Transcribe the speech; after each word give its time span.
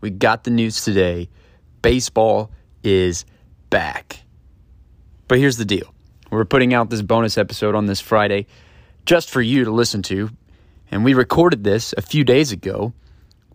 we 0.00 0.10
got 0.10 0.44
the 0.44 0.50
news 0.50 0.84
today. 0.84 1.28
Baseball 1.82 2.50
is 2.82 3.24
back. 3.70 4.20
But 5.28 5.38
here's 5.38 5.56
the 5.56 5.64
deal 5.64 5.94
we're 6.30 6.44
putting 6.44 6.74
out 6.74 6.90
this 6.90 7.02
bonus 7.02 7.36
episode 7.38 7.74
on 7.74 7.86
this 7.86 8.00
Friday 8.00 8.46
just 9.06 9.30
for 9.30 9.42
you 9.42 9.64
to 9.64 9.70
listen 9.70 10.02
to. 10.02 10.30
And 10.90 11.04
we 11.04 11.14
recorded 11.14 11.64
this 11.64 11.94
a 11.96 12.02
few 12.02 12.24
days 12.24 12.52
ago 12.52 12.92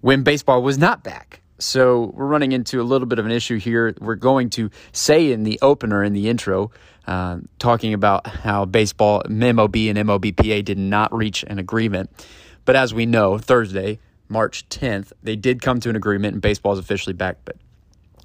when 0.01 0.23
baseball 0.23 0.61
was 0.61 0.77
not 0.77 1.03
back. 1.03 1.41
So 1.57 2.11
we're 2.13 2.27
running 2.27 2.51
into 2.51 2.81
a 2.81 2.83
little 2.83 3.07
bit 3.07 3.17
of 3.17 3.25
an 3.25 3.31
issue 3.31 3.57
here. 3.57 3.93
We're 3.99 4.15
going 4.15 4.49
to 4.51 4.69
say 4.91 5.31
in 5.31 5.43
the 5.43 5.57
opener, 5.61 6.03
in 6.03 6.13
the 6.13 6.27
intro, 6.29 6.71
uh, 7.07 7.39
talking 7.59 7.93
about 7.93 8.27
how 8.27 8.65
baseball, 8.65 9.23
MLB 9.23 9.89
and 9.89 9.97
MLBPA 9.97 10.65
did 10.65 10.77
not 10.77 11.13
reach 11.13 11.43
an 11.47 11.59
agreement. 11.59 12.09
But 12.65 12.75
as 12.75 12.93
we 12.93 13.05
know, 13.05 13.37
Thursday, 13.37 13.99
March 14.27 14.67
10th, 14.69 15.11
they 15.23 15.35
did 15.35 15.61
come 15.61 15.79
to 15.81 15.89
an 15.89 15.95
agreement 15.95 16.33
and 16.33 16.41
baseball 16.41 16.73
is 16.73 16.79
officially 16.79 17.13
back. 17.13 17.37
But 17.45 17.57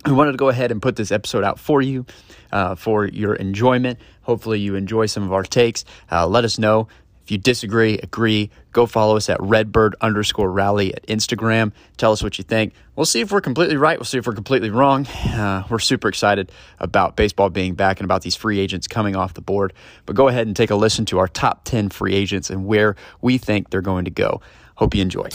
we 0.06 0.12
wanted 0.12 0.32
to 0.32 0.38
go 0.38 0.48
ahead 0.48 0.70
and 0.70 0.80
put 0.80 0.96
this 0.96 1.12
episode 1.12 1.44
out 1.44 1.58
for 1.58 1.82
you, 1.82 2.06
uh, 2.52 2.74
for 2.74 3.06
your 3.06 3.34
enjoyment. 3.34 3.98
Hopefully, 4.22 4.60
you 4.60 4.74
enjoy 4.74 5.06
some 5.06 5.22
of 5.22 5.32
our 5.32 5.42
takes. 5.42 5.84
Uh, 6.10 6.26
let 6.26 6.44
us 6.44 6.58
know 6.58 6.88
if 7.30 7.30
you 7.30 7.38
disagree, 7.38 7.96
agree. 7.98 8.50
Go 8.72 8.86
follow 8.86 9.16
us 9.16 9.28
at 9.28 9.40
Redbird 9.40 9.94
underscore 10.00 10.50
Rally 10.50 10.92
at 10.92 11.06
Instagram. 11.06 11.70
Tell 11.96 12.10
us 12.10 12.24
what 12.24 12.38
you 12.38 12.44
think. 12.44 12.72
We'll 12.96 13.06
see 13.06 13.20
if 13.20 13.30
we're 13.30 13.40
completely 13.40 13.76
right. 13.76 13.98
We'll 13.98 14.04
see 14.04 14.18
if 14.18 14.26
we're 14.26 14.34
completely 14.34 14.70
wrong. 14.70 15.06
Uh, 15.06 15.62
we're 15.70 15.78
super 15.78 16.08
excited 16.08 16.50
about 16.80 17.14
baseball 17.14 17.48
being 17.48 17.74
back 17.74 18.00
and 18.00 18.04
about 18.04 18.22
these 18.22 18.34
free 18.34 18.58
agents 18.58 18.88
coming 18.88 19.14
off 19.14 19.34
the 19.34 19.42
board. 19.42 19.72
But 20.06 20.16
go 20.16 20.26
ahead 20.26 20.48
and 20.48 20.56
take 20.56 20.70
a 20.70 20.74
listen 20.74 21.04
to 21.06 21.20
our 21.20 21.28
top 21.28 21.64
10 21.64 21.90
free 21.90 22.14
agents 22.14 22.50
and 22.50 22.66
where 22.66 22.96
we 23.20 23.38
think 23.38 23.70
they're 23.70 23.80
going 23.80 24.06
to 24.06 24.10
go. 24.10 24.40
Hope 24.74 24.96
you 24.96 25.02
enjoy. 25.02 25.28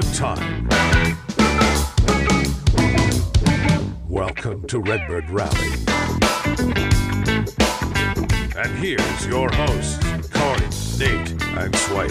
The 0.00 0.16
time. 0.16 0.68
Welcome 4.08 4.66
to 4.68 4.80
Redbird 4.80 5.28
Rally. 5.28 5.72
And 8.56 8.78
here's 8.78 9.26
your 9.26 9.50
hosts, 9.52 9.98
Corey, 10.30 10.68
Nate, 10.98 11.32
and 11.58 11.76
Sway. 11.76 12.08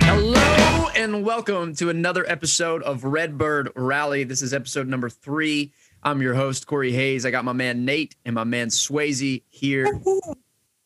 Hello 0.00 0.88
and 0.94 1.24
welcome 1.24 1.74
to 1.76 1.90
another 1.90 2.24
episode 2.28 2.82
of 2.84 3.04
Redbird 3.04 3.70
Rally. 3.76 4.24
This 4.24 4.40
is 4.40 4.54
episode 4.54 4.88
number 4.88 5.10
three. 5.10 5.72
I'm 6.02 6.22
your 6.22 6.34
host, 6.34 6.66
Corey 6.66 6.92
Hayes. 6.92 7.26
I 7.26 7.30
got 7.30 7.44
my 7.44 7.52
man 7.52 7.84
Nate 7.84 8.16
and 8.24 8.34
my 8.34 8.44
man 8.44 8.68
Swayze 8.68 9.42
here. 9.50 10.00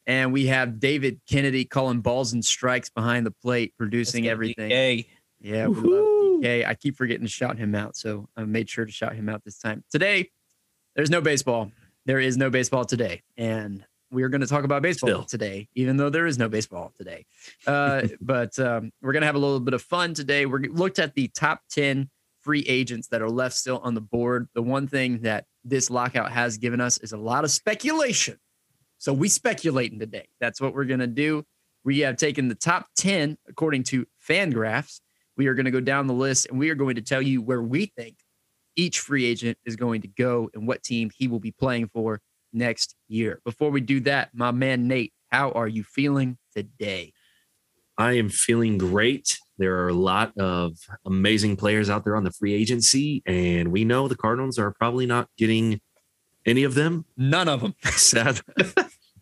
And 0.06 0.32
we 0.32 0.46
have 0.46 0.80
David 0.80 1.20
Kennedy 1.28 1.64
calling 1.64 2.00
balls 2.00 2.32
and 2.32 2.44
strikes 2.44 2.90
behind 2.90 3.24
the 3.24 3.30
plate, 3.30 3.74
producing 3.78 4.26
everything. 4.26 4.70
DK. 4.70 5.06
Yeah, 5.40 5.66
we 5.68 5.76
love 5.76 6.42
DK. 6.42 6.66
I 6.66 6.74
keep 6.74 6.96
forgetting 6.96 7.24
to 7.24 7.30
shout 7.30 7.58
him 7.58 7.74
out, 7.74 7.96
so 7.96 8.28
I 8.36 8.44
made 8.44 8.68
sure 8.68 8.84
to 8.84 8.92
shout 8.92 9.14
him 9.14 9.28
out 9.28 9.44
this 9.44 9.58
time. 9.58 9.84
Today, 9.90 10.30
there's 10.96 11.10
no 11.10 11.20
baseball. 11.20 11.70
There 12.04 12.18
is 12.18 12.36
no 12.36 12.50
baseball 12.50 12.84
today, 12.84 13.22
and 13.36 13.84
we 14.10 14.22
are 14.24 14.28
going 14.28 14.40
to 14.40 14.46
talk 14.46 14.64
about 14.64 14.82
baseball 14.82 15.08
Still. 15.08 15.24
today, 15.24 15.68
even 15.74 15.96
though 15.96 16.10
there 16.10 16.26
is 16.26 16.36
no 16.36 16.48
baseball 16.48 16.92
today. 16.96 17.24
Uh, 17.66 18.08
but 18.20 18.58
um, 18.58 18.92
we're 19.00 19.12
going 19.12 19.22
to 19.22 19.26
have 19.26 19.36
a 19.36 19.38
little 19.38 19.60
bit 19.60 19.74
of 19.74 19.82
fun 19.82 20.14
today. 20.14 20.46
We 20.46 20.68
looked 20.68 20.98
at 20.98 21.14
the 21.14 21.28
top 21.28 21.62
ten 21.70 22.10
free 22.42 22.64
agents 22.68 23.08
that 23.08 23.22
are 23.22 23.30
left 23.30 23.54
still 23.54 23.78
on 23.82 23.94
the 23.94 24.00
board. 24.00 24.48
The 24.54 24.62
one 24.62 24.86
thing 24.86 25.20
that 25.20 25.46
this 25.64 25.90
lockout 25.90 26.32
has 26.32 26.58
given 26.58 26.80
us 26.80 26.98
is 26.98 27.12
a 27.12 27.16
lot 27.16 27.44
of 27.44 27.50
speculation. 27.50 28.38
So 29.02 29.12
we 29.12 29.28
speculating 29.28 29.98
today. 29.98 30.28
That's 30.38 30.60
what 30.60 30.74
we're 30.74 30.84
going 30.84 31.00
to 31.00 31.08
do. 31.08 31.42
We 31.82 31.98
have 32.00 32.16
taken 32.16 32.46
the 32.46 32.54
top 32.54 32.86
10 32.96 33.36
according 33.48 33.82
to 33.86 34.06
Fangraphs. 34.28 35.00
We 35.36 35.48
are 35.48 35.54
going 35.54 35.64
to 35.64 35.72
go 35.72 35.80
down 35.80 36.06
the 36.06 36.14
list 36.14 36.46
and 36.46 36.56
we 36.56 36.70
are 36.70 36.76
going 36.76 36.94
to 36.94 37.02
tell 37.02 37.20
you 37.20 37.42
where 37.42 37.60
we 37.60 37.86
think 37.86 38.18
each 38.76 39.00
free 39.00 39.24
agent 39.24 39.58
is 39.64 39.74
going 39.74 40.02
to 40.02 40.06
go 40.06 40.50
and 40.54 40.68
what 40.68 40.84
team 40.84 41.10
he 41.12 41.26
will 41.26 41.40
be 41.40 41.50
playing 41.50 41.88
for 41.88 42.20
next 42.52 42.94
year. 43.08 43.40
Before 43.44 43.70
we 43.70 43.80
do 43.80 43.98
that, 44.02 44.28
my 44.34 44.52
man 44.52 44.86
Nate, 44.86 45.12
how 45.32 45.50
are 45.50 45.66
you 45.66 45.82
feeling 45.82 46.38
today? 46.54 47.12
I 47.98 48.12
am 48.12 48.28
feeling 48.28 48.78
great. 48.78 49.36
There 49.58 49.78
are 49.80 49.88
a 49.88 49.94
lot 49.94 50.38
of 50.38 50.76
amazing 51.04 51.56
players 51.56 51.90
out 51.90 52.04
there 52.04 52.14
on 52.14 52.22
the 52.22 52.30
free 52.30 52.54
agency, 52.54 53.24
and 53.26 53.72
we 53.72 53.84
know 53.84 54.06
the 54.06 54.14
Cardinals 54.14 54.60
are 54.60 54.70
probably 54.70 55.06
not 55.06 55.28
getting 55.36 55.80
any 56.46 56.64
of 56.64 56.74
them. 56.74 57.04
None 57.16 57.48
of 57.48 57.60
them. 57.60 57.74
Sad, 57.84 58.40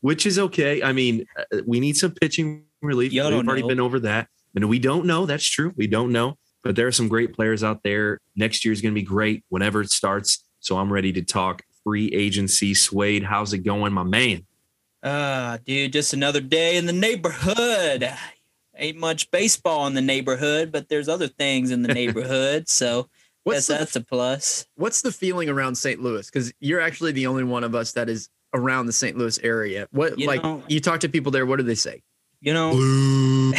which 0.01 0.27
is 0.27 0.39
okay. 0.39 0.83
I 0.83 0.93
mean, 0.93 1.27
uh, 1.39 1.59
we 1.67 1.81
need 1.81 1.97
some 1.97 2.13
pitching 2.13 2.65
relief. 2.83 3.13
We've 3.13 3.23
already 3.23 3.63
know. 3.63 3.69
been 3.69 3.81
over 3.81 4.01
that, 4.01 4.29
and 4.55 4.69
we 4.69 4.79
don't 4.79 5.07
know. 5.07 5.27
That's 5.27 5.49
true. 5.49 5.73
We 5.77 5.87
don't 5.87 6.13
know, 6.13 6.37
but 6.63 6.77
there 6.77 6.87
are 6.87 6.93
some 6.93 7.09
great 7.09 7.35
players 7.35 7.63
out 7.63 7.83
there. 7.83 8.21
Next 8.37 8.65
year 8.65 8.73
is 8.73 8.81
going 8.81 8.95
to 8.95 9.01
be 9.01 9.07
great 9.07 9.45
whenever 9.49 9.81
it 9.81 9.91
starts. 9.91 10.45
So 10.61 10.77
I'm 10.79 10.93
ready 10.93 11.13
to 11.13 11.23
talk 11.23 11.63
free 11.85 12.09
agency. 12.09 12.75
Swayde, 12.75 13.25
how's 13.25 13.53
it 13.53 13.59
going, 13.59 13.93
my 13.93 14.03
man? 14.03 14.47
Ah, 15.03 15.59
dude, 15.65 15.93
just 15.93 16.13
another 16.13 16.41
day 16.41 16.77
in 16.77 16.87
the 16.87 16.93
neighborhood. 16.93 18.13
Ain't 18.77 18.99
much 18.99 19.31
baseball 19.31 19.87
in 19.87 19.95
the 19.95 20.03
neighborhood, 20.03 20.73
but 20.73 20.89
there's 20.89 21.09
other 21.09 21.29
things 21.29 21.71
in 21.71 21.83
the 21.83 21.95
neighborhood. 21.95 22.69
So 22.69 23.09
What's 23.45 23.57
yes, 23.57 23.67
the, 23.69 23.75
that's 23.75 23.97
a 23.97 24.01
plus. 24.03 24.67
what's 24.77 25.03
the 25.03 25.13
feeling 25.13 25.49
around 25.49 25.77
St. 25.77 26.01
Louis? 26.03 26.27
Because 26.27 26.53
you're 26.61 26.81
actually 26.81 27.13
the 27.13 27.27
only 27.27 27.45
one 27.45 27.65
of 27.65 27.75
us 27.75 27.93
that 27.93 28.09
is 28.09 28.29
around 28.53 28.87
the 28.87 28.93
St. 28.93 29.17
Louis 29.17 29.39
area. 29.43 29.89
What 29.93 30.19
You 30.19 30.27
like 30.27 30.43
know- 30.43 30.63
you 30.69 30.81
talk 30.81 31.01
to 31.01 31.09
people 31.09 31.33
there? 31.33 31.47
What 31.47 31.57
do 31.57 31.63
they 31.63 31.75
say? 31.75 32.03
You 32.43 32.55
know, 32.55 32.73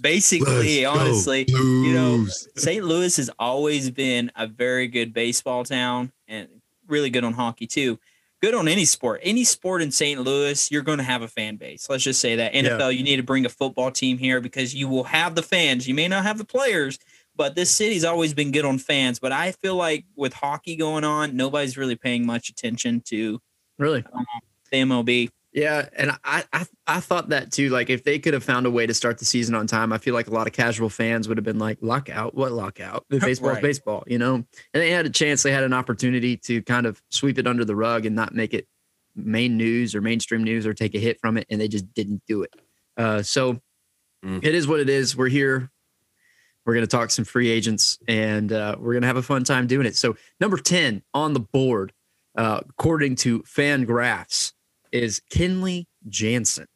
basically, 0.00 0.84
honestly, 0.84 1.44
you 1.48 1.92
know, 1.92 2.26
St. 2.56 2.84
Louis 2.84 3.16
has 3.16 3.30
always 3.36 3.90
been 3.90 4.30
a 4.36 4.46
very 4.46 4.86
good 4.86 5.12
baseball 5.12 5.64
town 5.64 6.12
and 6.28 6.48
really 6.86 7.10
good 7.10 7.24
on 7.24 7.32
hockey 7.32 7.66
too. 7.66 7.98
Good 8.40 8.54
on 8.54 8.68
any 8.68 8.84
sport. 8.84 9.20
Any 9.24 9.42
sport 9.42 9.82
in 9.82 9.90
St. 9.90 10.20
Louis, 10.20 10.70
you're 10.70 10.82
going 10.82 10.98
to 10.98 11.04
have 11.04 11.22
a 11.22 11.28
fan 11.28 11.56
base. 11.56 11.90
Let's 11.90 12.04
just 12.04 12.20
say 12.20 12.36
that. 12.36 12.52
NFL, 12.52 12.96
you 12.96 13.02
need 13.02 13.16
to 13.16 13.24
bring 13.24 13.44
a 13.44 13.48
football 13.48 13.90
team 13.90 14.16
here 14.16 14.40
because 14.40 14.72
you 14.72 14.86
will 14.86 15.02
have 15.02 15.34
the 15.34 15.42
fans. 15.42 15.88
You 15.88 15.94
may 15.94 16.06
not 16.06 16.22
have 16.22 16.38
the 16.38 16.44
players, 16.44 17.00
but 17.38 17.54
this 17.54 17.70
city's 17.70 18.04
always 18.04 18.34
been 18.34 18.52
good 18.52 18.66
on 18.66 18.76
fans. 18.78 19.18
But 19.18 19.32
I 19.32 19.52
feel 19.52 19.76
like 19.76 20.04
with 20.16 20.34
hockey 20.34 20.76
going 20.76 21.04
on, 21.04 21.34
nobody's 21.36 21.78
really 21.78 21.96
paying 21.96 22.26
much 22.26 22.50
attention 22.50 23.00
to 23.06 23.40
Really? 23.78 24.02
the 24.70 24.76
MLB. 24.76 25.30
Yeah, 25.52 25.88
and 25.96 26.10
I, 26.24 26.44
I 26.52 26.66
I 26.86 27.00
thought 27.00 27.30
that 27.30 27.50
too. 27.50 27.70
Like 27.70 27.88
if 27.88 28.04
they 28.04 28.18
could 28.18 28.34
have 28.34 28.44
found 28.44 28.66
a 28.66 28.70
way 28.70 28.86
to 28.86 28.92
start 28.92 29.18
the 29.18 29.24
season 29.24 29.54
on 29.54 29.66
time, 29.66 29.94
I 29.94 29.98
feel 29.98 30.12
like 30.12 30.26
a 30.26 30.30
lot 30.30 30.46
of 30.46 30.52
casual 30.52 30.90
fans 30.90 31.26
would 31.26 31.38
have 31.38 31.44
been 31.44 31.58
like, 31.58 31.78
"Lockout? 31.80 32.34
What 32.34 32.52
lockout? 32.52 33.06
The 33.08 33.18
baseball's 33.20 33.54
Right. 33.54 33.62
baseball," 33.62 34.04
you 34.06 34.18
know. 34.18 34.34
And 34.34 34.46
they 34.74 34.90
had 34.90 35.06
a 35.06 35.10
chance. 35.10 35.42
They 35.42 35.50
had 35.50 35.64
an 35.64 35.72
opportunity 35.72 36.36
to 36.36 36.62
kind 36.62 36.84
of 36.86 37.00
sweep 37.08 37.38
it 37.38 37.46
under 37.46 37.64
the 37.64 37.74
rug 37.74 38.04
and 38.04 38.14
not 38.14 38.34
make 38.34 38.52
it 38.52 38.68
main 39.16 39.56
news 39.56 39.94
or 39.94 40.02
mainstream 40.02 40.44
news 40.44 40.66
or 40.66 40.74
take 40.74 40.94
a 40.94 40.98
hit 40.98 41.18
from 41.18 41.38
it, 41.38 41.46
and 41.48 41.58
they 41.60 41.66
just 41.66 41.92
didn't 41.94 42.22
do 42.28 42.42
it. 42.42 42.54
Uh, 42.96 43.22
so 43.22 43.58
Mm. 44.24 44.44
it 44.44 44.54
is 44.54 44.66
what 44.68 44.80
it 44.80 44.88
is. 44.90 45.16
We're 45.16 45.28
here. 45.28 45.70
We're 46.68 46.74
going 46.74 46.86
to 46.86 46.96
talk 46.96 47.10
some 47.10 47.24
free 47.24 47.48
agents, 47.48 47.98
and 48.06 48.52
uh, 48.52 48.76
we're 48.78 48.92
going 48.92 49.00
to 49.00 49.06
have 49.06 49.16
a 49.16 49.22
fun 49.22 49.42
time 49.42 49.66
doing 49.66 49.86
it. 49.86 49.96
So 49.96 50.18
number 50.38 50.58
ten 50.58 51.02
on 51.14 51.32
the 51.32 51.40
board, 51.40 51.94
uh, 52.36 52.60
according 52.68 53.16
to 53.16 53.42
fan 53.46 53.86
graphs, 53.86 54.52
is 54.92 55.22
Kenley 55.32 55.86
Jansen. 56.10 56.66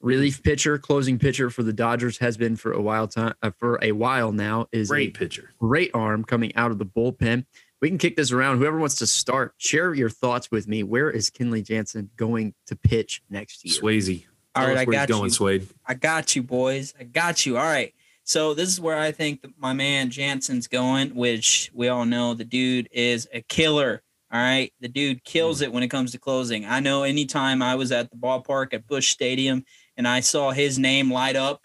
Relief 0.00 0.42
pitcher, 0.42 0.76
closing 0.76 1.20
pitcher 1.20 1.50
for 1.50 1.62
the 1.62 1.72
Dodgers 1.72 2.18
has 2.18 2.36
been 2.36 2.56
for 2.56 2.72
a 2.72 2.82
while 2.82 3.06
time 3.06 3.34
uh, 3.44 3.52
for 3.60 3.78
a 3.80 3.92
while 3.92 4.32
now. 4.32 4.66
Is 4.72 4.88
Great 4.88 5.16
a 5.16 5.18
pitcher. 5.20 5.50
great 5.60 5.92
arm 5.94 6.24
coming 6.24 6.52
out 6.56 6.72
of 6.72 6.78
the 6.80 6.84
bullpen. 6.84 7.46
We 7.80 7.88
can 7.90 7.98
kick 7.98 8.16
this 8.16 8.32
around. 8.32 8.58
Whoever 8.58 8.78
wants 8.78 8.96
to 8.96 9.06
start, 9.06 9.54
share 9.56 9.94
your 9.94 10.10
thoughts 10.10 10.50
with 10.50 10.66
me. 10.66 10.82
Where 10.82 11.12
is 11.12 11.30
Kenley 11.30 11.64
Jansen 11.64 12.10
going 12.16 12.54
to 12.66 12.74
pitch 12.74 13.22
next 13.30 13.64
year? 13.64 13.80
Swayze. 13.80 14.24
All 14.56 14.62
Tell 14.64 14.74
right, 14.74 14.78
us 14.78 14.82
I 14.82 14.84
where 14.84 14.98
he's 14.98 15.06
got 15.06 15.08
going, 15.08 15.30
you. 15.30 15.30
Swayde. 15.30 15.66
I 15.86 15.94
got 15.94 16.34
you, 16.34 16.42
boys. 16.42 16.92
I 16.98 17.04
got 17.04 17.46
you. 17.46 17.56
All 17.56 17.64
right. 17.64 17.94
So 18.24 18.54
this 18.54 18.68
is 18.70 18.80
where 18.80 18.98
I 18.98 19.12
think 19.12 19.42
that 19.42 19.50
my 19.58 19.72
man 19.74 20.10
Jansen's 20.10 20.66
going, 20.66 21.14
which 21.14 21.70
we 21.74 21.88
all 21.88 22.04
know 22.06 22.34
the 22.34 22.44
dude 22.44 22.88
is 22.90 23.28
a 23.32 23.42
killer. 23.42 24.02
All 24.32 24.40
right. 24.40 24.72
The 24.80 24.88
dude 24.88 25.22
kills 25.24 25.60
it 25.60 25.70
when 25.72 25.82
it 25.82 25.88
comes 25.88 26.12
to 26.12 26.18
closing. 26.18 26.64
I 26.64 26.80
know 26.80 27.02
anytime 27.02 27.62
I 27.62 27.74
was 27.74 27.92
at 27.92 28.10
the 28.10 28.16
ballpark 28.16 28.72
at 28.74 28.86
Busch 28.86 29.08
Stadium 29.10 29.64
and 29.96 30.08
I 30.08 30.20
saw 30.20 30.50
his 30.50 30.78
name 30.78 31.12
light 31.12 31.36
up 31.36 31.60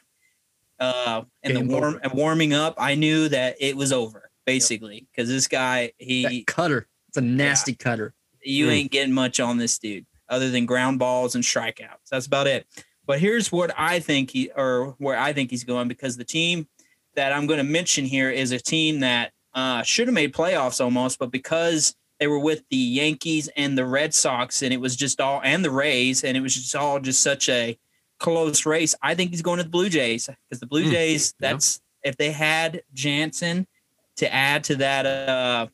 uh 0.79 1.23
and 1.43 1.55
the 1.57 1.61
warm 1.65 1.99
over. 2.03 2.15
warming 2.15 2.53
up, 2.53 2.75
I 2.77 2.95
knew 2.95 3.27
that 3.29 3.55
it 3.59 3.75
was 3.75 3.91
over, 3.91 4.29
basically. 4.45 5.07
Because 5.11 5.29
this 5.29 5.47
guy, 5.47 5.93
he 5.97 6.23
That 6.23 6.47
cutter. 6.47 6.87
It's 7.07 7.17
a 7.17 7.21
nasty 7.21 7.73
cutter. 7.73 8.13
you 8.43 8.67
Mm. 8.67 8.71
ain't 8.71 8.91
getting 8.91 9.13
much 9.13 9.39
on 9.39 9.57
this 9.57 9.79
dude 9.79 10.05
other 10.29 10.49
than 10.51 10.65
ground 10.65 10.99
balls 10.99 11.35
and 11.35 11.43
strikeouts. 11.43 12.09
That's 12.11 12.27
about 12.27 12.47
it. 12.47 12.67
But 13.09 13.19
here's 13.19 13.51
what 13.51 13.71
I 13.75 13.99
think 14.01 14.29
he 14.29 14.51
or 14.55 14.93
where 14.99 15.17
I 15.17 15.33
think 15.33 15.49
he's 15.49 15.63
going 15.63 15.87
because 15.87 16.15
the 16.15 16.23
team 16.23 16.67
that 17.15 17.33
I'm 17.33 17.47
going 17.47 17.57
to 17.57 17.63
mention 17.63 18.05
here 18.05 18.29
is 18.29 18.51
a 18.51 18.59
team 18.59 18.99
that 18.99 19.31
uh, 19.55 19.81
should 19.81 20.07
have 20.07 20.13
made 20.13 20.31
playoffs 20.31 20.79
almost, 20.79 21.17
but 21.17 21.31
because 21.31 21.95
they 22.19 22.27
were 22.27 22.37
with 22.37 22.61
the 22.69 22.77
Yankees 22.77 23.49
and 23.57 23.75
the 23.75 23.83
Red 23.83 24.13
Sox, 24.13 24.61
and 24.61 24.71
it 24.71 24.79
was 24.79 24.95
just 24.95 25.19
all 25.19 25.41
and 25.43 25.65
the 25.65 25.71
Rays, 25.71 26.23
and 26.23 26.37
it 26.37 26.41
was 26.41 26.53
just 26.53 26.75
all 26.75 26.99
just 26.99 27.23
such 27.23 27.49
a 27.49 27.79
close 28.19 28.63
race. 28.67 28.93
I 29.01 29.15
think 29.15 29.31
he's 29.31 29.41
going 29.41 29.57
to 29.57 29.63
the 29.63 29.69
Blue 29.69 29.89
Jays 29.89 30.29
because 30.47 30.59
the 30.59 30.67
Blue 30.67 30.83
Hmm, 30.83 30.91
Jays. 30.91 31.33
yeah. 31.39 31.53
That's 31.53 31.81
if 32.03 32.15
they 32.15 32.29
had 32.31 32.83
Jansen 32.93 33.65
to 34.17 34.31
add 34.31 34.63
to 34.65 34.75
that 34.75 35.07
uh, 35.07 35.65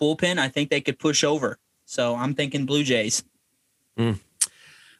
bullpen, 0.00 0.38
I 0.38 0.48
think 0.48 0.70
they 0.70 0.80
could 0.80 0.98
push 0.98 1.22
over. 1.22 1.60
So 1.84 2.16
I'm 2.16 2.34
thinking 2.34 2.66
Blue 2.66 2.82
Jays. 2.82 3.22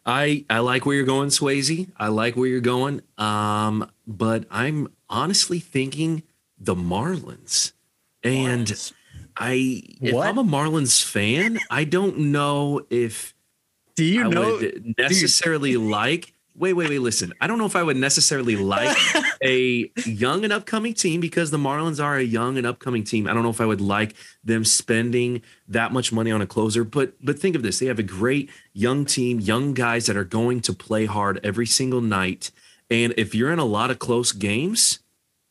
I 0.06 0.44
I 0.48 0.60
like 0.60 0.86
where 0.86 0.96
you're 0.96 1.04
going, 1.04 1.28
Swayze. 1.30 1.90
I 1.96 2.08
like 2.08 2.36
where 2.36 2.46
you're 2.48 2.60
going. 2.60 3.02
Um, 3.18 3.90
but 4.06 4.46
I'm 4.50 4.88
honestly 5.10 5.58
thinking 5.60 6.22
the 6.58 6.74
Marlins. 6.74 7.72
And. 8.22 8.72
I 9.38 9.82
if 10.00 10.14
What? 10.14 10.28
I'm 10.28 10.38
a 10.38 10.44
Marlins 10.44 11.04
fan, 11.04 11.58
I 11.70 11.84
don't 11.84 12.16
know 12.32 12.86
if 12.88 13.34
Do 13.94 14.04
you 14.04 14.24
I 14.24 14.28
know? 14.28 14.54
would 14.56 14.94
necessarily 14.96 15.76
like 15.76 16.32
wait, 16.58 16.72
wait, 16.72 16.88
wait, 16.88 16.98
listen. 17.00 17.32
I 17.40 17.46
don't 17.46 17.58
know 17.58 17.66
if 17.66 17.76
I 17.76 17.82
would 17.82 17.96
necessarily 17.96 18.56
like 18.56 18.96
a 19.44 19.90
young 20.04 20.44
and 20.44 20.52
upcoming 20.52 20.94
team 20.94 21.20
because 21.20 21.50
the 21.50 21.58
Marlins 21.58 22.02
are 22.02 22.16
a 22.16 22.22
young 22.22 22.56
and 22.56 22.66
upcoming 22.66 23.04
team. 23.04 23.26
I 23.26 23.34
don't 23.34 23.42
know 23.42 23.50
if 23.50 23.60
I 23.60 23.66
would 23.66 23.80
like 23.80 24.14
them 24.42 24.64
spending 24.64 25.42
that 25.68 25.92
much 25.92 26.12
money 26.12 26.30
on 26.30 26.40
a 26.40 26.46
closer, 26.46 26.84
but 26.84 27.14
but 27.22 27.38
think 27.38 27.56
of 27.56 27.62
this. 27.62 27.78
They 27.78 27.86
have 27.86 27.98
a 27.98 28.04
great 28.04 28.50
young 28.72 29.04
team, 29.04 29.40
young 29.40 29.74
guys 29.74 30.06
that 30.06 30.16
are 30.16 30.24
going 30.24 30.60
to 30.62 30.72
play 30.72 31.06
hard 31.06 31.40
every 31.44 31.66
single 31.66 32.00
night. 32.00 32.50
And 32.90 33.12
if 33.16 33.34
you're 33.34 33.52
in 33.52 33.58
a 33.58 33.64
lot 33.64 33.90
of 33.90 33.98
close 33.98 34.32
games, 34.32 35.00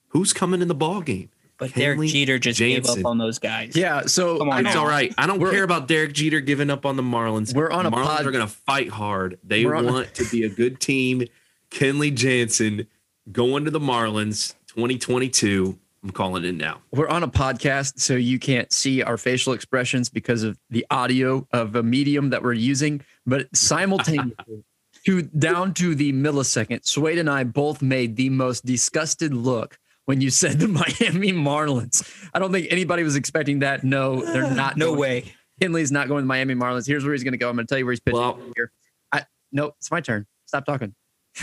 who's 0.09 0.33
coming 0.33 0.61
in 0.61 0.67
the 0.67 0.75
ball 0.75 1.01
game? 1.01 1.29
But 1.57 1.73
Derek 1.73 2.01
Jeter 2.09 2.37
just 2.37 2.59
gave 2.59 2.85
up 2.85 3.05
on 3.05 3.17
those 3.17 3.39
guys. 3.39 3.75
yeah. 3.75 4.01
So 4.07 4.37
Come 4.39 4.49
on 4.49 4.57
I 4.57 4.61
now. 4.61 4.69
It's 4.69 4.75
all 4.77 4.87
right. 4.87 5.13
I 5.17 5.25
don't 5.25 5.39
We're- 5.39 5.53
care 5.53 5.63
about 5.63 5.87
Derek 5.87 6.13
Jeter 6.13 6.41
giving 6.41 6.69
up 6.69 6.85
on 6.85 6.97
the 6.97 7.03
Marlins. 7.03 7.55
We're 7.55 7.71
on 7.71 7.85
a 7.85 7.91
Marlins 7.91 8.03
pod- 8.05 8.25
are 8.25 8.31
going 8.31 8.45
to 8.45 8.53
fight 8.53 8.89
hard. 8.89 9.39
They 9.43 9.65
We're 9.65 9.75
on 9.75 9.87
a- 9.87 9.91
want 9.91 10.13
to 10.15 10.25
be 10.29 10.43
a 10.43 10.49
good 10.49 10.79
team. 10.79 11.23
Kenley 11.71 12.13
Jansen 12.13 12.87
going 13.31 13.65
to 13.65 13.71
the 13.71 13.79
Marlins 13.79 14.53
2022. 14.67 15.77
I'm 16.03 16.11
calling 16.11 16.43
it 16.45 16.53
now. 16.53 16.81
we're 16.91 17.07
on 17.07 17.23
a 17.23 17.27
podcast, 17.27 17.99
so 17.99 18.13
you 18.15 18.37
can't 18.37 18.71
see 18.71 19.01
our 19.01 19.17
facial 19.17 19.53
expressions 19.53 20.07
because 20.07 20.43
of 20.43 20.55
the 20.69 20.85
audio 20.91 21.47
of 21.51 21.75
a 21.75 21.81
medium 21.81 22.29
that 22.29 22.43
we're 22.43 22.53
using, 22.53 23.01
but 23.25 23.47
simultaneously. 23.55 24.63
To 25.05 25.21
down 25.21 25.75
to 25.75 25.93
the 25.93 26.11
millisecond, 26.13 26.81
Swayde 26.81 27.19
and 27.19 27.29
I 27.29 27.43
both 27.43 27.83
made 27.83 28.15
the 28.15 28.31
most 28.31 28.65
disgusted 28.65 29.35
look 29.35 29.77
when 30.05 30.21
you 30.21 30.29
said 30.29 30.59
the 30.59 30.67
Miami 30.69 31.31
Marlins. 31.33 32.07
I 32.33 32.39
don't 32.39 32.51
think 32.51 32.67
anybody 32.71 33.03
was 33.03 33.15
expecting 33.15 33.59
that. 33.59 33.83
No, 33.83 34.23
they're 34.23 34.49
not. 34.55 34.77
No 34.77 34.87
going- 34.89 34.99
way. 34.99 35.33
Kenley's 35.61 35.91
not 35.91 36.07
going 36.09 36.23
to 36.23 36.27
Miami 36.27 36.53
Marlins. 36.53 36.85
Here's 36.85 37.03
where 37.05 37.13
he's 37.13 37.23
going 37.23 37.31
to 37.31 37.37
go. 37.37 37.47
I'm 37.49 37.55
going 37.55 37.65
to 37.65 37.71
tell 37.71 37.79
you 37.79 37.85
where 37.85 37.93
he's 37.93 37.99
pitching 38.01 38.19
Well- 38.19 38.39
here. 38.55 38.71
I 39.11 39.25
no, 39.51 39.67
it's 39.79 39.89
my 39.91 40.01
turn. 40.01 40.25
Stop 40.45 40.65
talking. 40.65 40.93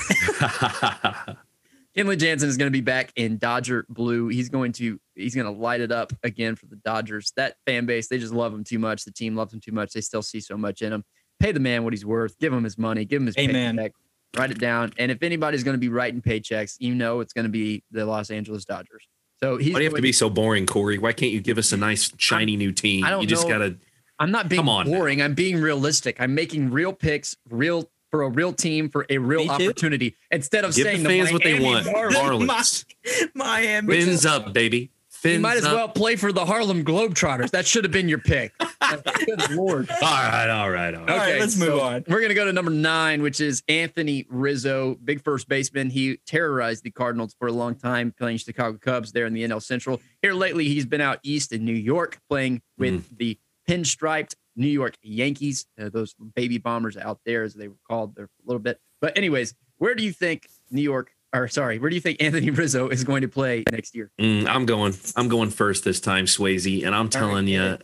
Kenley 1.96 2.16
Jansen 2.18 2.48
is 2.48 2.56
going 2.56 2.68
to 2.68 2.72
be 2.72 2.80
back 2.80 3.12
in 3.16 3.36
Dodger 3.36 3.84
blue. 3.88 4.28
He's 4.28 4.48
going 4.48 4.72
to 4.72 4.98
he's 5.14 5.34
going 5.34 5.44
to 5.44 5.50
light 5.52 5.80
it 5.80 5.92
up 5.92 6.12
again 6.22 6.56
for 6.56 6.66
the 6.66 6.76
Dodgers. 6.76 7.32
That 7.36 7.56
fan 7.66 7.84
base, 7.84 8.08
they 8.08 8.18
just 8.18 8.32
love 8.32 8.54
him 8.54 8.64
too 8.64 8.78
much. 8.78 9.04
The 9.04 9.10
team 9.12 9.36
loves 9.36 9.52
him 9.52 9.60
too 9.60 9.72
much. 9.72 9.92
They 9.92 10.00
still 10.00 10.22
see 10.22 10.40
so 10.40 10.56
much 10.56 10.80
in 10.80 10.92
him. 10.92 11.04
Pay 11.38 11.52
the 11.52 11.60
man 11.60 11.84
what 11.84 11.92
he's 11.92 12.06
worth. 12.06 12.38
Give 12.38 12.52
him 12.52 12.64
his 12.64 12.78
money. 12.78 13.04
Give 13.04 13.20
him 13.20 13.26
his 13.26 13.36
Amen. 13.36 13.76
paycheck. 13.76 13.92
Write 14.36 14.50
it 14.50 14.58
down. 14.58 14.92
And 14.98 15.10
if 15.10 15.22
anybody's 15.22 15.62
going 15.62 15.74
to 15.74 15.78
be 15.80 15.88
writing 15.88 16.22
paychecks, 16.22 16.76
you 16.78 16.94
know 16.94 17.20
it's 17.20 17.32
going 17.32 17.44
to 17.44 17.50
be 17.50 17.82
the 17.90 18.06
Los 18.06 18.30
Angeles 18.30 18.64
Dodgers. 18.64 19.06
So 19.42 19.56
he's. 19.58 19.72
Why 19.74 19.80
do 19.80 19.84
you 19.84 19.86
have 19.88 19.92
to 19.92 19.96
going- 19.96 20.02
be 20.02 20.12
so 20.12 20.30
boring, 20.30 20.66
Corey? 20.66 20.98
Why 20.98 21.12
can't 21.12 21.32
you 21.32 21.40
give 21.40 21.58
us 21.58 21.72
a 21.72 21.76
nice, 21.76 22.10
shiny 22.16 22.56
new 22.56 22.72
team? 22.72 23.04
I 23.04 23.10
don't 23.10 23.22
you 23.22 23.26
just 23.28 23.46
know. 23.48 23.58
got 23.58 23.64
to. 23.64 23.76
I'm 24.18 24.30
not 24.30 24.48
being 24.48 24.60
Come 24.60 24.68
on 24.68 24.88
now. 24.90 24.96
boring. 24.98 25.20
I'm 25.20 25.34
being 25.34 25.60
realistic. 25.60 26.20
I'm 26.20 26.34
making 26.34 26.70
real 26.70 26.92
picks, 26.92 27.36
real 27.50 27.90
for 28.10 28.22
a 28.22 28.28
real 28.28 28.52
team 28.52 28.88
for 28.88 29.04
a 29.10 29.18
real 29.18 29.40
Me 29.40 29.46
too. 29.48 29.52
opportunity. 29.68 30.14
Instead 30.30 30.64
of 30.64 30.74
Give 30.74 30.84
saying 30.84 31.02
the 31.02 31.08
fans 31.08 31.32
what 31.32 31.42
they 31.42 31.58
want. 31.58 31.86
Marlins. 31.86 32.46
Marlins. 32.46 33.30
Miami. 33.34 33.94
Fins 34.00 34.24
up, 34.26 34.52
baby. 34.52 34.90
Fins 35.22 35.34
You 35.34 35.40
might 35.40 35.56
as 35.56 35.64
up. 35.64 35.74
well 35.74 35.88
play 35.88 36.16
for 36.16 36.32
the 36.32 36.44
Harlem 36.44 36.84
Globetrotters. 36.84 37.50
That 37.52 37.64
should 37.64 37.84
have 37.84 37.92
been 37.92 38.08
your 38.08 38.18
pick. 38.18 38.52
Good 39.24 39.50
lord. 39.52 39.88
All 39.88 39.96
right, 40.00 40.50
all 40.50 40.68
right, 40.68 40.92
all 40.94 41.00
right. 41.02 41.10
All 41.10 41.16
right, 41.16 41.38
let's 41.38 41.56
move 41.56 41.78
on. 41.78 42.02
We're 42.08 42.18
going 42.18 42.30
to 42.30 42.34
go 42.34 42.44
to 42.44 42.52
number 42.52 42.72
nine, 42.72 43.22
which 43.22 43.40
is 43.40 43.62
Anthony 43.68 44.26
Rizzo, 44.28 44.96
big 45.04 45.22
first 45.22 45.48
baseman. 45.48 45.90
He 45.90 46.16
terrorized 46.26 46.82
the 46.82 46.90
Cardinals 46.90 47.36
for 47.38 47.46
a 47.46 47.52
long 47.52 47.76
time, 47.76 48.12
playing 48.18 48.38
Chicago 48.38 48.76
Cubs 48.78 49.12
there 49.12 49.26
in 49.26 49.32
the 49.32 49.44
NL 49.44 49.62
Central. 49.62 50.00
Here 50.22 50.34
lately, 50.34 50.64
he's 50.66 50.86
been 50.86 51.00
out 51.00 51.20
east 51.22 51.52
in 51.52 51.64
New 51.64 51.72
York, 51.72 52.18
playing 52.28 52.60
with 52.76 53.16
the 53.16 53.38
pinstriped 53.68 54.34
New 54.56 54.66
York 54.66 54.96
Yankees, 55.02 55.66
uh, 55.80 55.88
those 55.88 56.16
baby 56.34 56.58
bombers 56.58 56.96
out 56.96 57.20
there, 57.24 57.44
as 57.44 57.54
they 57.54 57.68
were 57.68 57.78
called 57.88 58.16
there 58.16 58.26
for 58.26 58.42
a 58.44 58.46
little 58.46 58.60
bit. 58.60 58.80
But, 59.00 59.16
anyways, 59.16 59.54
where 59.78 59.94
do 59.94 60.02
you 60.02 60.12
think 60.12 60.48
New 60.68 60.82
York, 60.82 61.12
or 61.32 61.48
sorry, 61.48 61.78
where 61.78 61.90
do 61.90 61.96
you 61.96 62.00
think 62.00 62.22
Anthony 62.22 62.50
Rizzo 62.50 62.88
is 62.88 63.04
going 63.04 63.22
to 63.22 63.28
play 63.28 63.64
next 63.70 63.94
year? 63.94 64.10
Mm, 64.20 64.46
I'm 64.46 64.66
going. 64.66 64.94
I'm 65.16 65.28
going 65.28 65.50
first 65.50 65.84
this 65.84 66.00
time, 66.00 66.26
Swayze, 66.26 66.84
and 66.84 66.94
I'm 66.94 67.08
telling 67.08 67.46
get 67.46 67.52
you. 67.52 67.78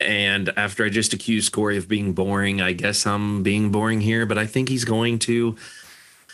And 0.00 0.50
after 0.56 0.84
I 0.84 0.88
just 0.88 1.12
accused 1.12 1.52
Corey 1.52 1.76
of 1.76 1.86
being 1.86 2.12
boring, 2.12 2.60
I 2.60 2.72
guess 2.72 3.06
I'm 3.06 3.42
being 3.42 3.70
boring 3.70 4.00
here. 4.00 4.24
But 4.24 4.38
I 4.38 4.46
think 4.46 4.68
he's 4.68 4.84
going 4.84 5.18
to 5.20 5.56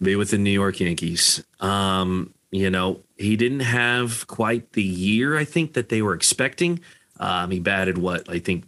be 0.01 0.15
with 0.15 0.31
the 0.31 0.39
New 0.39 0.51
York 0.51 0.79
Yankees. 0.79 1.43
Um, 1.59 2.33
you 2.51 2.71
know, 2.71 3.01
he 3.17 3.37
didn't 3.37 3.61
have 3.61 4.27
quite 4.29 4.73
the 4.73 4.83
year 4.83 5.37
I 5.37 5.45
think 5.45 5.73
that 5.73 5.89
they 5.89 6.01
were 6.01 6.15
expecting. 6.15 6.81
Um, 7.19 7.51
he 7.51 7.61
batted 7.61 7.99
what 7.99 8.29
I 8.29 8.39
think 8.39 8.65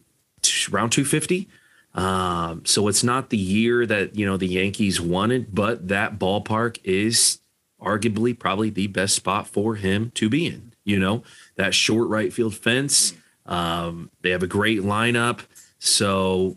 around 0.73 0.91
250. 0.91 1.49
Um, 1.94 2.64
so 2.64 2.88
it's 2.88 3.05
not 3.05 3.31
the 3.31 3.38
year 3.38 3.87
that 3.87 4.17
you 4.17 4.26
know 4.26 4.37
the 4.37 4.47
Yankees 4.47 5.00
wanted, 5.00 5.55
but 5.55 5.88
that 5.88 6.19
ballpark 6.19 6.79
is 6.85 7.38
arguably 7.80 8.38
probably 8.38 8.70
the 8.70 8.86
best 8.86 9.14
spot 9.14 9.46
for 9.46 9.76
him 9.76 10.10
to 10.14 10.28
be 10.28 10.46
in. 10.46 10.72
You 10.84 10.98
know, 10.98 11.22
that 11.56 11.75
short 11.75 12.08
right 12.08 12.32
field 12.32 12.54
fence. 12.54 13.14
Um, 13.46 14.10
they 14.22 14.30
have 14.30 14.42
a 14.42 14.46
great 14.46 14.80
lineup. 14.80 15.40
So 15.78 16.56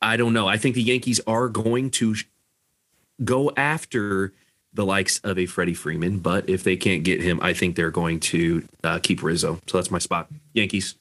I 0.00 0.16
don't 0.16 0.32
know. 0.32 0.46
I 0.46 0.58
think 0.58 0.74
the 0.74 0.82
Yankees 0.82 1.20
are 1.26 1.48
going 1.48 1.90
to 1.92 2.14
go 3.22 3.50
after 3.56 4.32
the 4.72 4.84
likes 4.84 5.20
of 5.20 5.38
a 5.38 5.46
Freddie 5.46 5.74
Freeman, 5.74 6.18
but 6.18 6.48
if 6.48 6.64
they 6.64 6.76
can't 6.76 7.04
get 7.04 7.22
him, 7.22 7.38
I 7.40 7.52
think 7.52 7.76
they're 7.76 7.92
going 7.92 8.20
to 8.20 8.66
uh, 8.82 8.98
keep 9.00 9.22
Rizzo. 9.22 9.60
So 9.66 9.78
that's 9.78 9.90
my 9.90 10.00
spot. 10.00 10.28
Yankees. 10.52 10.96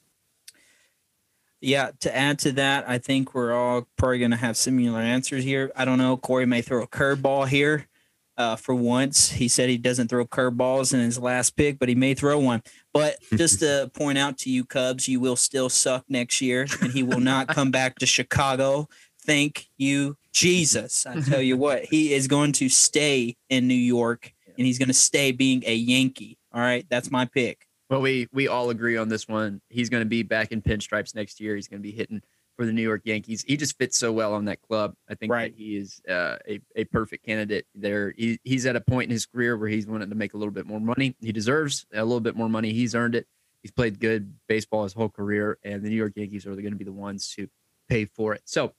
Yeah, 1.59 1.91
to 2.01 2.15
add 2.15 2.39
to 2.39 2.51
that, 2.53 2.87
I 2.87 2.97
think 2.97 3.33
we're 3.33 3.53
all 3.53 3.87
probably 3.97 4.19
going 4.19 4.31
to 4.31 4.37
have 4.37 4.57
similar 4.57 4.99
answers 4.99 5.43
here. 5.43 5.71
I 5.75 5.85
don't 5.85 5.97
know. 5.97 6.17
Corey 6.17 6.45
may 6.45 6.61
throw 6.61 6.83
a 6.83 6.87
curveball 6.87 7.47
here. 7.47 7.87
Uh, 8.35 8.55
for 8.55 8.73
once, 8.73 9.31
he 9.31 9.47
said 9.47 9.69
he 9.69 9.77
doesn't 9.77 10.07
throw 10.07 10.25
curveballs 10.25 10.93
in 10.93 10.99
his 10.99 11.19
last 11.19 11.51
pick, 11.55 11.77
but 11.77 11.87
he 11.87 11.95
may 11.95 12.13
throw 12.13 12.39
one. 12.39 12.63
But 12.93 13.17
just 13.35 13.59
to 13.59 13.91
point 13.93 14.17
out 14.17 14.37
to 14.39 14.49
you, 14.49 14.65
Cubs, 14.65 15.07
you 15.07 15.19
will 15.19 15.35
still 15.35 15.69
suck 15.69 16.05
next 16.09 16.41
year, 16.41 16.65
and 16.81 16.91
he 16.91 17.03
will 17.03 17.19
not 17.19 17.47
come 17.47 17.69
back 17.69 17.99
to 17.99 18.05
Chicago. 18.05 18.87
Thank 19.25 19.69
you, 19.77 20.17
Jesus. 20.31 21.05
I 21.05 21.19
tell 21.21 21.41
you 21.41 21.57
what, 21.57 21.85
he 21.85 22.13
is 22.13 22.27
going 22.27 22.53
to 22.53 22.69
stay 22.69 23.37
in 23.49 23.67
New 23.67 23.73
York, 23.73 24.33
and 24.57 24.65
he's 24.65 24.79
going 24.79 24.89
to 24.89 24.93
stay 24.93 25.31
being 25.31 25.63
a 25.65 25.75
Yankee. 25.75 26.37
All 26.51 26.61
right, 26.61 26.85
that's 26.89 27.11
my 27.11 27.25
pick. 27.25 27.67
Well, 27.89 28.01
we 28.01 28.27
we 28.31 28.47
all 28.47 28.71
agree 28.71 28.97
on 28.97 29.09
this 29.09 29.27
one. 29.27 29.61
He's 29.69 29.89
going 29.89 30.01
to 30.01 30.09
be 30.09 30.23
back 30.23 30.51
in 30.51 30.61
pinstripes 30.61 31.13
next 31.13 31.39
year. 31.39 31.55
He's 31.55 31.67
going 31.67 31.81
to 31.81 31.87
be 31.87 31.95
hitting 31.95 32.21
for 32.55 32.65
the 32.65 32.71
New 32.73 32.81
York 32.81 33.01
Yankees. 33.05 33.43
He 33.47 33.57
just 33.57 33.77
fits 33.77 33.97
so 33.97 34.11
well 34.11 34.33
on 34.33 34.45
that 34.45 34.61
club. 34.61 34.93
I 35.09 35.15
think 35.15 35.31
Right. 35.31 35.51
that 35.51 35.57
he 35.57 35.75
is 35.77 36.01
uh, 36.07 36.37
a 36.47 36.59
a 36.75 36.83
perfect 36.85 37.25
candidate 37.25 37.65
there. 37.73 38.13
He, 38.15 38.39
he's 38.43 38.65
at 38.65 38.75
a 38.75 38.81
point 38.81 39.05
in 39.05 39.11
his 39.11 39.25
career 39.25 39.57
where 39.57 39.69
he's 39.69 39.87
wanting 39.87 40.09
to 40.09 40.15
make 40.15 40.33
a 40.33 40.37
little 40.37 40.53
bit 40.53 40.65
more 40.67 40.79
money. 40.79 41.15
He 41.19 41.31
deserves 41.31 41.85
a 41.93 42.03
little 42.03 42.19
bit 42.19 42.35
more 42.35 42.49
money. 42.49 42.73
He's 42.73 42.93
earned 42.95 43.15
it. 43.15 43.27
He's 43.61 43.71
played 43.71 43.99
good 43.99 44.33
baseball 44.47 44.83
his 44.83 44.93
whole 44.93 45.09
career, 45.09 45.57
and 45.63 45.81
the 45.83 45.89
New 45.89 45.95
York 45.95 46.13
Yankees 46.15 46.45
are 46.45 46.51
going 46.55 46.71
to 46.71 46.75
be 46.75 46.83
the 46.83 46.91
ones 46.91 47.33
to 47.35 47.47
pay 47.87 48.05
for 48.05 48.33
it. 48.33 48.41
So, 48.45 48.73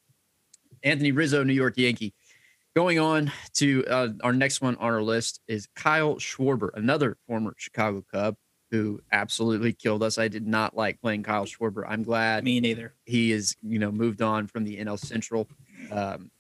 Anthony 0.83 1.13
Rizzo, 1.13 1.43
New 1.43 1.55
York 1.55 1.75
Yankee. 1.77 2.15
Going 2.77 2.99
on 2.99 3.31
to 3.55 3.85
uh, 3.87 4.09
our 4.23 4.33
next 4.33 4.61
one 4.61 4.75
on 4.77 4.93
our 4.93 5.01
list 5.03 5.41
is 5.47 5.69
Kyle 5.77 6.17
Schwarber, 6.17 6.71
another 6.75 7.17
former 7.29 7.55
Chicago 7.57 8.05
Cub 8.13 8.37
who 8.75 9.01
absolutely 9.13 9.73
killed 9.73 10.03
us. 10.03 10.19
I 10.19 10.27
did 10.29 10.47
not 10.47 10.77
like 10.77 11.01
playing 11.01 11.23
Kyle 11.23 11.45
Schwarber. 11.47 11.85
I'm 11.89 12.03
glad 12.03 12.43
Me 12.45 12.59
neither. 12.61 12.93
he 13.05 13.31
is, 13.33 13.55
you 13.63 13.79
know, 13.79 13.93
moved 13.93 14.21
on 14.21 14.47
from 14.49 14.65
the 14.65 14.77
NL 14.79 14.99
Central. 14.99 15.49
Um, 15.91 16.31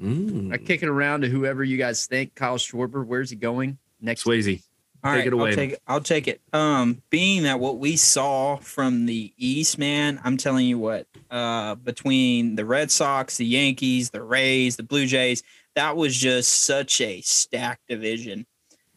Mm. 0.00 0.50
I 0.50 0.56
kick 0.56 0.82
it 0.82 0.88
around 0.88 1.20
to 1.22 1.28
whoever 1.28 1.62
you 1.62 1.76
guys 1.76 2.06
think. 2.06 2.34
Kyle 2.34 2.56
Schwarber, 2.56 3.04
where's 3.04 3.28
he 3.28 3.36
going 3.36 3.76
next? 4.00 4.24
Swayze. 4.24 4.62
All 5.04 5.12
Take 5.12 5.18
right, 5.18 5.26
it 5.26 5.32
away. 5.34 5.50
I'll 5.50 5.56
take 5.56 5.70
it. 5.72 5.82
I'll 5.86 6.00
take 6.00 6.28
it. 6.28 6.40
Um, 6.54 7.02
being 7.10 7.42
that 7.42 7.60
what 7.60 7.78
we 7.78 7.96
saw 7.96 8.56
from 8.56 9.04
the 9.06 9.32
East, 9.36 9.76
man, 9.78 10.18
I'm 10.24 10.36
telling 10.38 10.66
you 10.66 10.78
what. 10.78 11.06
Uh, 11.30 11.74
between 11.74 12.54
the 12.54 12.64
Red 12.64 12.90
Sox, 12.90 13.36
the 13.36 13.44
Yankees, 13.46 14.08
the 14.10 14.22
Rays, 14.22 14.76
the 14.76 14.82
Blue 14.82 15.06
Jays, 15.06 15.42
that 15.74 15.96
was 15.96 16.16
just 16.16 16.64
such 16.64 17.00
a 17.02 17.20
stacked 17.20 17.86
division. 17.88 18.46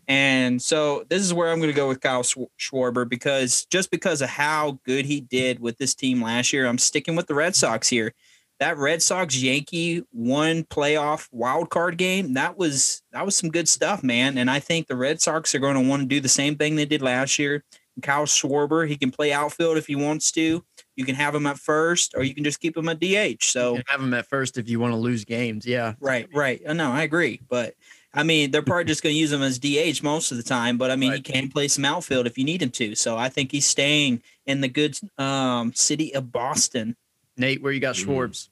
And 0.08 0.62
so 0.62 1.06
this 1.10 1.22
is 1.22 1.34
where 1.34 1.52
I'm 1.52 1.60
going 1.60 1.72
to 1.72 1.76
go 1.76 1.88
with 1.88 2.02
Kyle 2.02 2.24
Schwarber 2.24 3.08
because 3.08 3.66
just 3.66 3.92
because 3.92 4.22
of 4.22 4.30
how 4.30 4.80
good 4.86 5.06
he 5.06 5.22
did 5.22 5.60
with 5.60 5.78
this 5.78 5.96
team 5.96 6.22
last 6.22 6.52
year, 6.52 6.66
I'm 6.66 6.78
sticking 6.78 7.16
with 7.16 7.28
the 7.28 7.36
Red 7.36 7.56
Sox 7.56 7.88
here. 7.88 8.14
That 8.60 8.78
Red 8.78 9.02
Sox 9.02 9.36
Yankee 9.36 10.04
one 10.12 10.64
playoff 10.64 11.28
wild 11.32 11.70
card 11.70 11.98
game, 11.98 12.34
that 12.36 12.58
was 12.58 13.02
that 13.12 13.26
was 13.26 13.36
some 13.36 13.50
good 13.50 13.68
stuff, 13.68 14.04
man. 14.04 14.38
And 14.38 14.50
I 14.50 14.60
think 14.60 14.88
the 14.88 14.96
Red 14.96 15.22
Sox 15.22 15.54
are 15.56 15.60
going 15.60 15.76
to 15.76 15.90
want 15.90 16.02
to 16.04 16.08
do 16.08 16.20
the 16.20 16.30
same 16.30 16.56
thing 16.56 16.76
they 16.76 16.86
did 16.86 17.02
last 17.02 17.40
year. 17.40 17.64
Kyle 18.02 18.26
Schwarber, 18.26 18.88
he 18.88 18.98
can 18.98 19.12
play 19.12 19.32
outfield 19.32 19.78
if 19.78 19.86
he 19.86 19.96
wants 19.96 20.32
to. 20.32 20.64
You 20.96 21.06
can 21.06 21.16
have 21.16 21.36
him 21.36 21.46
at 21.46 21.58
first, 21.58 22.14
or 22.16 22.24
you 22.24 22.34
can 22.34 22.44
just 22.44 22.60
keep 22.60 22.76
him 22.76 22.90
at 22.90 23.00
DH. 23.00 23.44
So 23.44 23.80
have 23.88 24.02
him 24.02 24.14
at 24.14 24.28
first 24.28 24.58
if 24.58 24.70
you 24.70 24.80
want 24.80 24.94
to 24.94 24.98
lose 24.98 25.26
games. 25.26 25.66
Yeah, 25.66 25.94
right, 26.00 26.28
right. 26.34 26.62
Uh, 26.66 26.74
no, 26.74 26.92
I 26.92 27.04
agree, 27.04 27.42
but 27.50 27.76
I 28.14 28.24
mean, 28.24 28.52
they're 28.52 28.62
probably 28.62 28.84
just 28.84 29.02
going 29.02 29.14
to 29.14 29.20
use 29.20 29.32
him 29.32 29.42
as 29.42 29.58
DH 29.58 30.04
most 30.04 30.32
of 30.32 30.38
the 30.38 30.44
time, 30.44 30.78
but 30.78 30.92
I 30.92 30.96
mean, 30.96 31.12
right. 31.12 31.26
he 31.26 31.34
can 31.34 31.50
play 31.50 31.68
some 31.68 31.84
outfield 31.84 32.28
if 32.28 32.38
you 32.38 32.44
need 32.44 32.62
him 32.62 32.70
to. 32.72 32.94
So 32.94 33.18
I 33.18 33.28
think 33.30 33.52
he's 33.52 33.66
staying 33.66 34.22
in 34.46 34.62
the 34.62 34.68
good 34.68 34.98
um, 35.18 35.74
city 35.74 36.14
of 36.14 36.32
Boston. 36.32 36.96
Nate, 37.38 37.64
where 37.64 37.72
you 37.72 37.80
got 37.80 37.96
mm. 37.96 38.06
Schwarbs? 38.06 38.50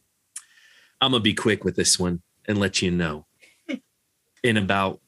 I'm 0.99 1.11
going 1.11 1.21
to 1.21 1.23
be 1.23 1.35
quick 1.35 1.63
with 1.63 1.75
this 1.75 1.99
one 1.99 2.21
and 2.47 2.57
let 2.57 2.81
you 2.81 2.89
know 2.89 3.27
in 4.43 4.57
about 4.57 4.99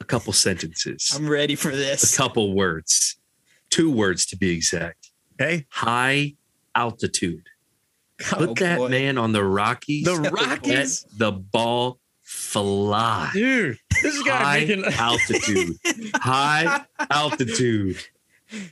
a 0.00 0.04
couple 0.04 0.32
sentences. 0.32 1.12
I'm 1.14 1.28
ready 1.28 1.54
for 1.54 1.70
this. 1.70 2.14
A 2.14 2.16
couple 2.16 2.54
words, 2.54 3.16
two 3.68 3.90
words 3.90 4.24
to 4.26 4.36
be 4.36 4.50
exact. 4.50 5.10
Okay. 5.34 5.66
High 5.70 6.36
altitude. 6.74 7.44
Put 8.18 8.48
oh, 8.50 8.54
that 8.54 8.78
boy. 8.78 8.88
man 8.88 9.18
on 9.18 9.32
the 9.32 9.44
Rockies. 9.44 10.04
The 10.04 10.16
Rockies. 10.16 11.04
the 11.16 11.32
ball 11.32 11.98
fly. 12.32 13.30
Dude, 13.32 13.78
this 14.02 14.14
is 14.14 14.26
high 14.26 14.60
making... 14.60 14.84
altitude. 14.84 15.76
high 16.14 16.84
altitude. 17.10 17.98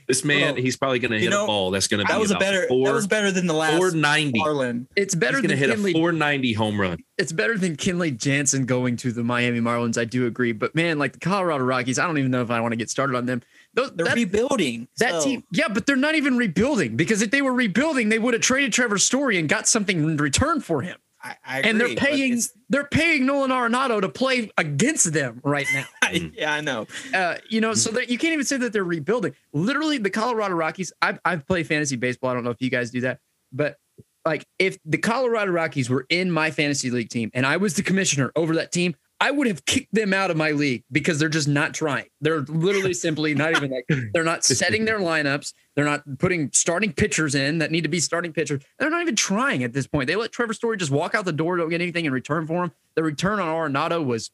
This 0.07 0.23
man, 0.23 0.57
he's 0.57 0.77
probably 0.77 0.99
going 0.99 1.11
to 1.11 1.19
hit 1.19 1.31
know, 1.31 1.45
a 1.45 1.47
ball 1.47 1.71
that's 1.71 1.87
going 1.87 1.99
to 1.99 2.05
be 2.05 2.13
that 2.13 2.19
was 2.19 2.29
a 2.29 2.37
better 2.37 2.67
four, 2.67 2.85
that 2.85 2.93
was 2.93 3.07
better 3.07 3.31
than 3.31 3.47
the 3.47 3.53
last 3.55 3.77
490. 3.77 4.37
Marlin. 4.37 4.87
It's 4.95 5.15
better 5.15 5.39
he's 5.39 5.49
than 5.49 5.57
hit 5.57 5.71
Kenley, 5.71 5.89
a 5.89 5.93
490 5.93 6.53
home 6.53 6.79
run. 6.79 6.99
It's 7.17 7.31
better 7.31 7.57
than 7.57 7.75
Kenley 7.75 8.15
Jansen 8.15 8.65
going 8.65 8.95
to 8.97 9.11
the 9.11 9.23
Miami 9.23 9.59
Marlins. 9.59 9.99
I 9.99 10.05
do 10.05 10.27
agree, 10.27 10.51
but 10.51 10.75
man, 10.75 10.99
like 10.99 11.13
the 11.13 11.19
Colorado 11.19 11.63
Rockies, 11.63 11.97
I 11.97 12.05
don't 12.05 12.19
even 12.19 12.29
know 12.29 12.43
if 12.43 12.51
I 12.51 12.59
want 12.61 12.73
to 12.73 12.75
get 12.75 12.91
started 12.91 13.15
on 13.15 13.25
them. 13.25 13.41
Those, 13.73 13.91
they're 13.93 14.05
that, 14.05 14.15
rebuilding. 14.15 14.87
That 14.97 15.13
so. 15.13 15.23
team, 15.23 15.43
yeah, 15.51 15.67
but 15.67 15.87
they're 15.87 15.95
not 15.95 16.13
even 16.13 16.37
rebuilding 16.37 16.95
because 16.95 17.23
if 17.23 17.31
they 17.31 17.41
were 17.41 17.53
rebuilding, 17.53 18.09
they 18.09 18.19
would 18.19 18.35
have 18.35 18.43
traded 18.43 18.73
Trevor 18.73 18.99
Story 18.99 19.39
and 19.39 19.49
got 19.49 19.67
something 19.67 19.97
in 19.97 20.17
return 20.17 20.61
for 20.61 20.81
him. 20.81 20.97
I, 21.23 21.35
I 21.45 21.59
and 21.61 21.79
they're 21.79 21.95
paying 21.95 22.39
they're 22.69 22.87
paying 22.87 23.25
Nolan 23.25 23.51
Arenado 23.51 24.01
to 24.01 24.09
play 24.09 24.51
against 24.57 25.13
them 25.13 25.39
right 25.43 25.67
now. 25.73 25.85
yeah, 26.33 26.53
I 26.53 26.61
know. 26.61 26.87
Uh, 27.13 27.35
you 27.49 27.61
know, 27.61 27.73
so 27.73 27.91
that 27.91 28.09
you 28.09 28.17
can't 28.17 28.33
even 28.33 28.45
say 28.45 28.57
that 28.57 28.73
they're 28.73 28.83
rebuilding. 28.83 29.33
Literally, 29.53 29.97
the 29.97 30.09
Colorado 30.09 30.55
Rockies. 30.55 30.91
I've 31.01 31.19
I've 31.23 31.45
played 31.45 31.67
fantasy 31.67 31.95
baseball. 31.95 32.31
I 32.31 32.33
don't 32.33 32.43
know 32.43 32.51
if 32.51 32.61
you 32.61 32.69
guys 32.69 32.91
do 32.91 33.01
that, 33.01 33.19
but 33.51 33.77
like 34.25 34.45
if 34.59 34.77
the 34.85 34.97
Colorado 34.97 35.51
Rockies 35.51 35.89
were 35.89 36.05
in 36.09 36.31
my 36.31 36.51
fantasy 36.51 36.91
league 36.91 37.09
team 37.09 37.31
and 37.33 37.45
I 37.45 37.57
was 37.57 37.75
the 37.75 37.83
commissioner 37.83 38.31
over 38.35 38.55
that 38.55 38.71
team, 38.71 38.95
I 39.21 39.29
would 39.29 39.45
have 39.45 39.65
kicked 39.65 39.93
them 39.93 40.13
out 40.13 40.31
of 40.31 40.37
my 40.37 40.49
league 40.49 40.83
because 40.91 41.19
they're 41.19 41.29
just 41.29 41.47
not 41.47 41.75
trying. 41.75 42.07
They're 42.21 42.39
literally 42.41 42.95
simply 42.95 43.35
not 43.35 43.55
even 43.55 43.69
like 43.69 43.85
they're 44.13 44.23
not 44.23 44.43
setting 44.43 44.85
their 44.85 44.99
lineups. 44.99 45.53
They're 45.75 45.85
not 45.85 46.01
putting 46.17 46.49
starting 46.53 46.91
pitchers 46.91 47.35
in 47.35 47.59
that 47.59 47.69
need 47.69 47.81
to 47.81 47.87
be 47.87 47.99
starting 47.99 48.33
pitchers. 48.33 48.63
They're 48.79 48.89
not 48.89 49.03
even 49.03 49.15
trying 49.15 49.63
at 49.63 49.73
this 49.73 49.85
point. 49.85 50.07
They 50.07 50.15
let 50.15 50.31
Trevor 50.31 50.53
Story 50.53 50.75
just 50.75 50.91
walk 50.91 51.13
out 51.13 51.25
the 51.25 51.31
door, 51.31 51.55
don't 51.57 51.69
get 51.69 51.81
anything 51.81 52.05
in 52.05 52.11
return 52.11 52.47
for 52.47 52.63
him. 52.63 52.71
The 52.95 53.03
return 53.03 53.39
on 53.39 53.47
Arenado 53.47 54.03
was 54.03 54.31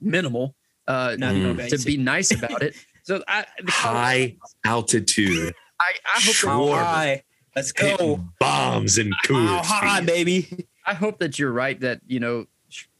minimal. 0.00 0.56
Uh, 0.88 1.10
mm. 1.10 1.68
to 1.68 1.78
be 1.86 1.96
nice 1.96 2.32
about 2.32 2.62
it. 2.62 2.74
So 3.02 3.24
I, 3.26 3.46
high 3.66 4.36
altitude. 4.62 5.54
I, 5.80 5.92
I 6.14 6.20
hope 6.20 6.36
How 6.36 6.68
high. 6.68 7.22
Let's 7.56 7.72
go. 7.72 8.20
Bombs 8.38 8.98
and 8.98 9.12
cool. 9.24 9.46
How 9.46 9.62
high, 9.62 10.00
baby. 10.02 10.66
I 10.86 10.92
hope 10.92 11.18
that 11.20 11.38
you're 11.38 11.50
right. 11.50 11.80
That 11.80 12.02
you 12.06 12.20
know 12.20 12.46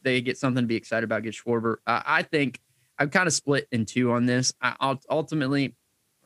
they 0.03 0.21
get 0.21 0.37
something 0.37 0.63
to 0.63 0.67
be 0.67 0.75
excited 0.75 1.03
about. 1.03 1.23
Get 1.23 1.33
Schwarber. 1.33 1.77
I, 1.85 2.03
I 2.05 2.23
think 2.23 2.59
I'm 2.97 3.09
kind 3.09 3.27
of 3.27 3.33
split 3.33 3.67
in 3.71 3.85
two 3.85 4.11
on 4.11 4.25
this. 4.25 4.53
I 4.61 4.97
ultimately 5.09 5.75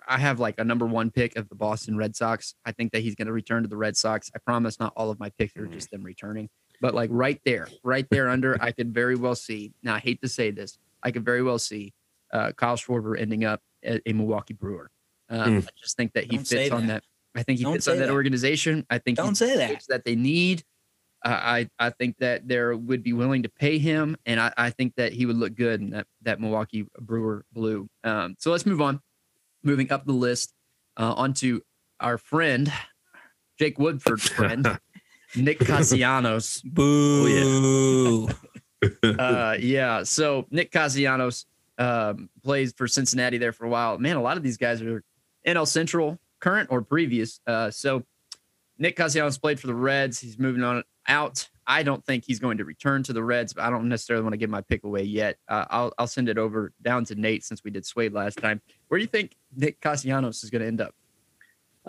I 0.08 0.18
have 0.18 0.40
like 0.40 0.60
a 0.60 0.64
number 0.64 0.86
one 0.86 1.12
pick 1.12 1.36
of 1.38 1.50
the 1.50 1.56
Boston 1.56 1.98
Red 1.98 2.16
Sox. 2.16 2.56
I 2.66 2.72
think 2.72 2.92
that 2.92 3.02
he's 3.02 3.16
going 3.16 3.28
to 3.28 3.34
return 3.34 3.64
to 3.64 3.70
the 3.70 3.78
Red 3.78 3.98
Sox. 3.98 4.30
I 4.36 4.40
promise 4.40 4.80
not 4.80 4.94
all 4.96 5.10
of 5.10 5.20
my 5.20 5.30
picks 5.38 5.56
are 5.56 5.62
mm-hmm. 5.62 5.74
just 5.74 5.92
them 5.92 6.04
returning, 6.04 6.50
but 6.82 6.94
like 6.94 7.10
right 7.12 7.40
there, 7.46 7.68
right 7.84 8.06
there 8.10 8.30
under, 8.30 8.62
I 8.62 8.72
could 8.72 8.94
very 8.94 9.16
well 9.16 9.36
see. 9.36 9.74
Now 9.84 9.96
I 9.96 10.00
hate 10.00 10.22
to 10.22 10.28
say 10.28 10.52
this, 10.52 10.78
I 11.02 11.12
could 11.12 11.25
very 11.25 11.42
well 11.42 11.60
see 11.60 11.94
uh, 12.34 12.52
Kyle 12.52 12.75
Schwarber 12.75 13.20
ending 13.20 13.46
up 13.46 13.62
a, 13.84 14.02
a 14.08 14.14
Milwaukee 14.14 14.54
Brewer. 14.54 14.92
Um, 15.30 15.62
mm. 15.62 15.66
I 15.66 15.70
just 15.82 15.98
think 15.98 16.14
that 16.14 16.25
he 16.25 16.38
Don't 16.38 16.48
fits 16.48 16.72
on 16.72 16.88
that. 16.88 17.04
that. 17.34 17.40
I 17.40 17.44
think 17.44 17.58
he 17.58 17.64
Don't 17.64 17.74
fits 17.74 17.88
on 17.88 17.98
that, 17.98 18.08
that, 18.08 18.14
organization. 18.14 18.86
I 18.90 19.00
think 19.00 19.18
Don't 19.18 19.36
say 19.36 19.56
that 19.58 19.84
that 19.90 20.06
they 20.06 20.16
need. 20.16 20.64
I 21.25 21.70
I 21.79 21.89
think 21.89 22.17
that 22.20 22.48
there 22.48 22.75
would 22.75 23.01
be 23.01 23.13
willing 23.13 23.44
to 23.44 23.50
pay 23.50 23.79
him, 23.79 24.15
and 24.25 24.39
I, 24.39 24.53
I 24.58 24.70
think 24.70 24.96
that 24.96 25.12
he 25.12 25.25
would 25.25 25.38
look 25.38 25.55
good 25.55 25.82
in 25.82 25.89
that 25.91 26.08
that 26.22 26.39
Milwaukee 26.39 26.86
Brewer 27.00 27.46
blue. 27.51 27.89
Um, 28.03 28.36
so 28.39 28.51
let's 28.51 28.65
move 28.65 28.82
on. 28.82 29.01
Moving 29.63 29.91
up 29.91 30.05
the 30.05 30.13
list 30.13 30.53
uh, 30.98 31.13
onto 31.13 31.62
our 32.00 32.17
friend 32.17 32.72
Jake 33.58 33.79
Woodford's 33.79 34.27
friend 34.29 34.79
Nick 35.36 35.60
Castellanos. 35.60 36.62
Boo. 36.65 38.27
Oh, 38.27 38.29
yeah. 38.82 39.10
uh, 39.20 39.58
yeah. 39.60 40.03
So 40.03 40.46
Nick 40.51 40.72
Castellanos 40.72 41.46
um, 41.77 42.29
plays 42.44 42.74
for 42.74 42.88
Cincinnati 42.88 43.38
there 43.38 43.51
for 43.51 43.65
a 43.65 43.70
while. 43.70 43.98
Man, 43.98 44.15
a 44.15 44.22
lot 44.22 44.38
of 44.38 44.44
these 44.44 44.58
guys 44.58 44.82
are 44.82 45.03
NL 45.46 45.67
Central, 45.67 46.20
current 46.39 46.70
or 46.72 46.82
previous. 46.82 47.39
Uh, 47.48 47.72
so 47.72 48.03
Nick 48.77 48.96
Castellanos 48.96 49.38
played 49.38 49.60
for 49.60 49.67
the 49.67 49.75
Reds. 49.75 50.20
He's 50.20 50.38
moving 50.38 50.63
on 50.63 50.84
out. 51.08 51.48
I 51.68 51.84
don't 51.84 52.06
think 52.06 52.26
he's 52.26 52.40
going 52.40 52.58
to 52.60 52.66
return 52.66 53.04
to 53.04 53.14
the 53.14 53.24
Reds, 53.24 53.54
but 53.54 53.64
I 53.64 53.70
don't 53.70 53.90
necessarily 53.90 54.24
want 54.24 54.34
to 54.34 54.38
give 54.38 54.50
my 54.50 54.62
pick 54.62 54.84
away 54.84 55.04
yet. 55.04 55.38
Uh, 55.48 55.66
I'll 55.70 55.94
I'll 55.98 56.08
send 56.08 56.30
it 56.30 56.38
over 56.38 56.74
down 56.82 57.06
to 57.06 57.16
Nate 57.16 57.44
since 57.44 57.64
we 57.64 57.72
did 57.72 57.84
Swayde 57.84 58.14
last 58.14 58.38
time. 58.38 58.62
Where 58.88 59.00
do 59.00 59.04
you 59.04 59.10
think 59.10 59.36
Nick 59.56 59.82
Castellanos 59.82 60.44
is 60.44 60.50
going 60.50 60.62
to 60.62 60.68
end 60.68 60.82
up? 60.82 60.94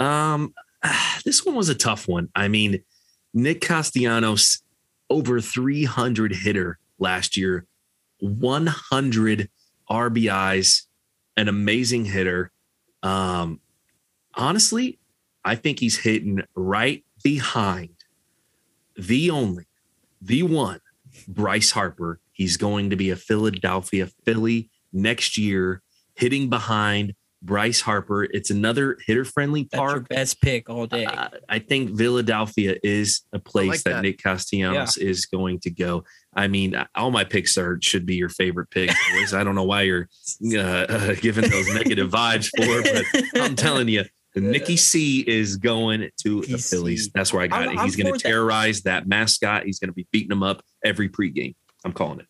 Um, 0.03 0.55
this 1.25 1.45
one 1.45 1.55
was 1.55 1.69
a 1.69 1.75
tough 1.75 2.09
one. 2.09 2.29
I 2.35 2.49
mean, 2.49 2.83
Nick 3.35 3.61
Castellanos 3.61 4.63
over 5.11 5.41
300 5.41 6.35
hitter 6.35 6.79
last 6.99 7.37
year, 7.37 7.67
100 8.21 9.51
RBIs, 9.91 10.83
an 11.37 11.49
amazing 11.49 12.07
hitter. 12.07 12.51
Um, 13.03 13.61
honestly, 14.35 14.99
I 15.45 15.55
think 15.55 15.79
he's 15.79 15.99
hitting 15.99 16.43
right 16.55 17.05
behind 17.23 17.96
the 18.99 19.31
only, 19.31 19.67
the 20.21 20.43
one, 20.43 20.81
Bryce 21.29 21.71
Harper. 21.71 22.21
He's 22.33 22.57
going 22.57 22.91
to 22.91 22.97
be 22.97 23.11
a 23.11 23.17
Philadelphia 23.17 24.09
Philly 24.25 24.71
next 24.93 25.39
year, 25.39 25.83
hitting 26.15 26.51
behind 26.51 27.15
Bryce 27.43 27.81
Harper. 27.81 28.25
It's 28.25 28.51
another 28.51 28.99
hitter 29.07 29.25
friendly 29.25 29.65
park. 29.65 30.09
best 30.09 30.41
pick 30.43 30.69
all 30.69 30.87
day. 30.87 31.05
Uh, 31.05 31.29
I 31.49 31.59
think 31.59 31.97
Philadelphia 31.97 32.77
is 32.83 33.23
a 33.33 33.39
place 33.39 33.69
like 33.69 33.83
that. 33.83 33.91
that. 33.95 34.03
Nick 34.03 34.23
Castellanos 34.23 34.97
yeah. 34.97 35.09
is 35.09 35.27
going 35.27 35.61
to 35.61 35.71
go. 35.71 36.05
I 36.35 36.49
mean, 36.49 36.77
all 36.95 37.11
my 37.11 37.25
picks 37.25 37.57
are 37.57 37.79
should 37.81 38.05
be 38.05 38.17
your 38.17 38.29
favorite 38.29 38.71
picks, 38.71 38.95
boys. 39.13 39.33
I 39.33 39.45
don't 39.45 39.55
know 39.55 39.65
why 39.65 39.83
you're 39.83 40.09
uh, 40.53 40.59
uh, 40.59 41.15
giving 41.21 41.49
those 41.49 41.73
negative 41.73 42.11
vibes 42.11 42.51
for, 42.57 42.83
but 42.83 43.43
I'm 43.43 43.57
telling 43.57 43.89
you, 43.89 44.05
Nicky 44.41 44.77
C 44.77 45.21
is 45.21 45.57
going 45.57 46.11
to 46.23 46.43
the 46.43 46.59
Phillies. 46.59 47.11
That's 47.15 47.33
where 47.33 47.43
I 47.43 47.47
got 47.47 47.69
I'm, 47.69 47.79
it. 47.79 47.81
He's 47.83 47.97
going 47.97 48.13
to 48.13 48.19
terrorize 48.19 48.83
that. 48.83 49.05
that 49.05 49.09
mascot. 49.09 49.65
He's 49.65 49.79
going 49.79 49.89
to 49.89 49.95
be 49.95 50.07
beating 50.13 50.29
them 50.29 50.43
up 50.43 50.63
every 50.85 51.09
pregame. 51.09 51.55
I'm 51.85 51.93
calling 51.93 52.21
it. 52.21 52.27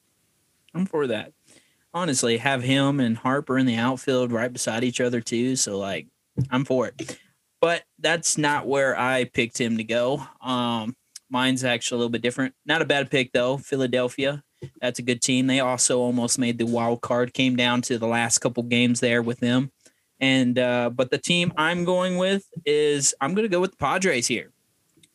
I'm 0.75 0.86
for 0.86 1.06
that. 1.08 1.32
Honestly, 1.92 2.36
have 2.36 2.62
him 2.62 3.00
and 3.00 3.16
Harper 3.16 3.58
in 3.58 3.66
the 3.66 3.76
outfield 3.76 4.30
right 4.30 4.52
beside 4.52 4.84
each 4.84 5.00
other 5.00 5.20
too. 5.20 5.56
So 5.56 5.78
like, 5.78 6.06
I'm 6.50 6.64
for 6.64 6.88
it. 6.88 7.18
But 7.60 7.84
that's 7.98 8.36
not 8.36 8.66
where 8.66 8.98
I 8.98 9.25
picked 9.25 9.58
him 9.58 9.78
to 9.78 9.84
go. 9.84 10.22
Um, 10.42 10.94
mine's 11.30 11.64
actually 11.64 11.96
a 11.96 11.98
little 11.98 12.10
bit 12.10 12.22
different. 12.22 12.54
Not 12.66 12.82
a 12.82 12.84
bad 12.84 13.10
pick 13.10 13.32
though. 13.32 13.56
Philadelphia. 13.56 14.42
That's 14.80 14.98
a 14.98 15.02
good 15.02 15.22
team. 15.22 15.46
They 15.46 15.60
also 15.60 16.00
almost 16.00 16.38
made 16.38 16.58
the 16.58 16.66
wild 16.66 17.00
card. 17.00 17.34
Came 17.34 17.56
down 17.56 17.82
to 17.82 17.98
the 17.98 18.06
last 18.06 18.38
couple 18.38 18.62
games 18.62 19.00
there 19.00 19.22
with 19.22 19.40
them. 19.40 19.70
And 20.20 20.58
uh, 20.58 20.90
but 20.90 21.11
the 21.11 21.18
team 21.18 21.52
I'm 21.56 21.85
going 21.85 22.16
with 22.16 22.46
is 22.64 23.14
I'm 23.20 23.35
going 23.35 23.44
to 23.44 23.50
go 23.50 23.61
with 23.61 23.73
the 23.73 23.76
Padres 23.76 24.26
here. 24.26 24.50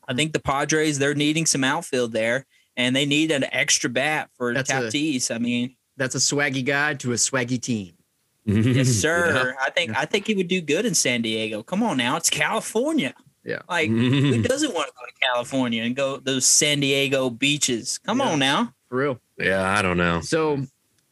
I 0.08 0.13
think 0.13 0.34
the 0.34 0.39
Padres 0.39 1.00
they're 1.00 1.15
needing 1.15 1.46
some 1.46 1.63
outfield 1.63 2.12
there, 2.12 2.46
and 2.77 2.96
they 2.96 3.05
need 3.05 3.31
an 3.31 3.46
extra 3.51 3.89
bat 3.89 4.29
for 4.38 4.53
that's 4.53 4.72
Tatis. 4.72 5.31
A, 5.31 5.36
I 5.36 5.38
mean, 5.39 5.75
that's 5.98 6.15
a 6.15 6.20
swaggy 6.20 6.63
guy 6.63 6.93
to 6.96 7.13
a 7.13 7.15
swaggy 7.15 7.60
team. 7.60 7.93
yes, 8.46 8.88
sir. 9.01 9.53
Yeah. 9.55 9.65
I 9.65 9.70
think 9.72 9.98
I 9.98 10.05
think 10.05 10.27
he 10.27 10.36
would 10.36 10.48
do 10.48 10.62
good 10.62 10.86
in 10.86 10.93
San 10.93 11.22
Diego. 11.22 11.63
Come 11.63 11.81
on 11.81 11.98
now, 11.98 12.17
it's 12.17 12.29
California. 12.29 13.13
Yeah. 13.43 13.62
Like 13.67 13.89
who 13.89 14.41
doesn't 14.43 14.74
want 14.74 14.88
to 14.88 14.93
go 14.93 15.05
to 15.05 15.34
California 15.34 15.84
and 15.84 15.96
go 15.96 16.17
those 16.17 16.46
San 16.46 16.79
Diego 16.79 17.29
beaches? 17.29 17.98
Come 18.00 18.20
yeah. 18.20 18.29
on 18.29 18.39
now. 18.39 18.74
For 18.89 18.98
real. 18.98 19.20
Yeah, 19.38 19.67
I 19.67 19.81
don't 19.81 19.98
know. 19.98 20.22
So 20.22 20.63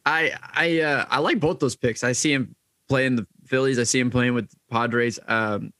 I 0.06 0.32
I 0.54 0.80
uh, 0.80 1.06
I 1.08 1.18
like 1.18 1.40
both 1.40 1.58
those 1.58 1.76
picks. 1.76 2.04
I 2.04 2.12
see 2.12 2.32
him 2.32 2.54
playing 2.88 3.16
the 3.16 3.26
Phillies. 3.50 3.78
I 3.78 3.82
see 3.82 3.98
him 3.98 4.10
playing 4.10 4.34
with 4.34 4.48
Padres. 4.70 5.18
Um, 5.26 5.72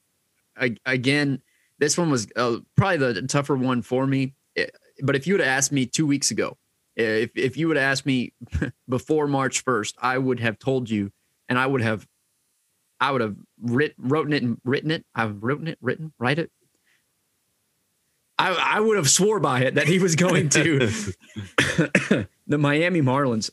I, 0.56 0.74
again, 0.84 1.40
this 1.78 1.96
one 1.96 2.10
was 2.10 2.26
uh, 2.36 2.58
probably 2.76 2.98
the 2.98 3.22
tougher 3.22 3.56
one 3.56 3.80
for 3.80 4.06
me. 4.06 4.34
Eh, 4.56 4.66
but 5.02 5.16
if 5.16 5.26
you 5.26 5.34
would 5.34 5.40
have 5.40 5.48
asked 5.48 5.72
me 5.72 5.86
two 5.86 6.06
weeks 6.06 6.30
ago, 6.30 6.58
eh, 6.96 7.02
if 7.02 7.30
if 7.36 7.56
you 7.56 7.68
would 7.68 7.76
have 7.76 7.90
asked 7.90 8.04
me 8.04 8.32
before 8.88 9.26
March 9.28 9.62
first, 9.62 9.96
I 10.02 10.18
would 10.18 10.40
have 10.40 10.58
told 10.58 10.90
you, 10.90 11.12
and 11.48 11.58
I 11.58 11.66
would 11.66 11.80
have, 11.80 12.06
I 13.00 13.12
would 13.12 13.20
have 13.20 13.36
writ, 13.62 13.94
written 13.96 14.32
it 14.32 14.42
and 14.42 14.60
written 14.64 14.90
it. 14.90 15.06
I've 15.14 15.42
written 15.42 15.68
it, 15.68 15.78
written, 15.80 16.12
write 16.18 16.40
it. 16.40 16.50
I, 18.36 18.76
I 18.76 18.80
would 18.80 18.96
have 18.96 19.08
swore 19.08 19.38
by 19.38 19.60
it 19.60 19.74
that 19.76 19.86
he 19.86 19.98
was 19.98 20.16
going 20.16 20.48
to 20.50 20.78
the 22.46 22.58
Miami 22.58 23.00
Marlins 23.00 23.50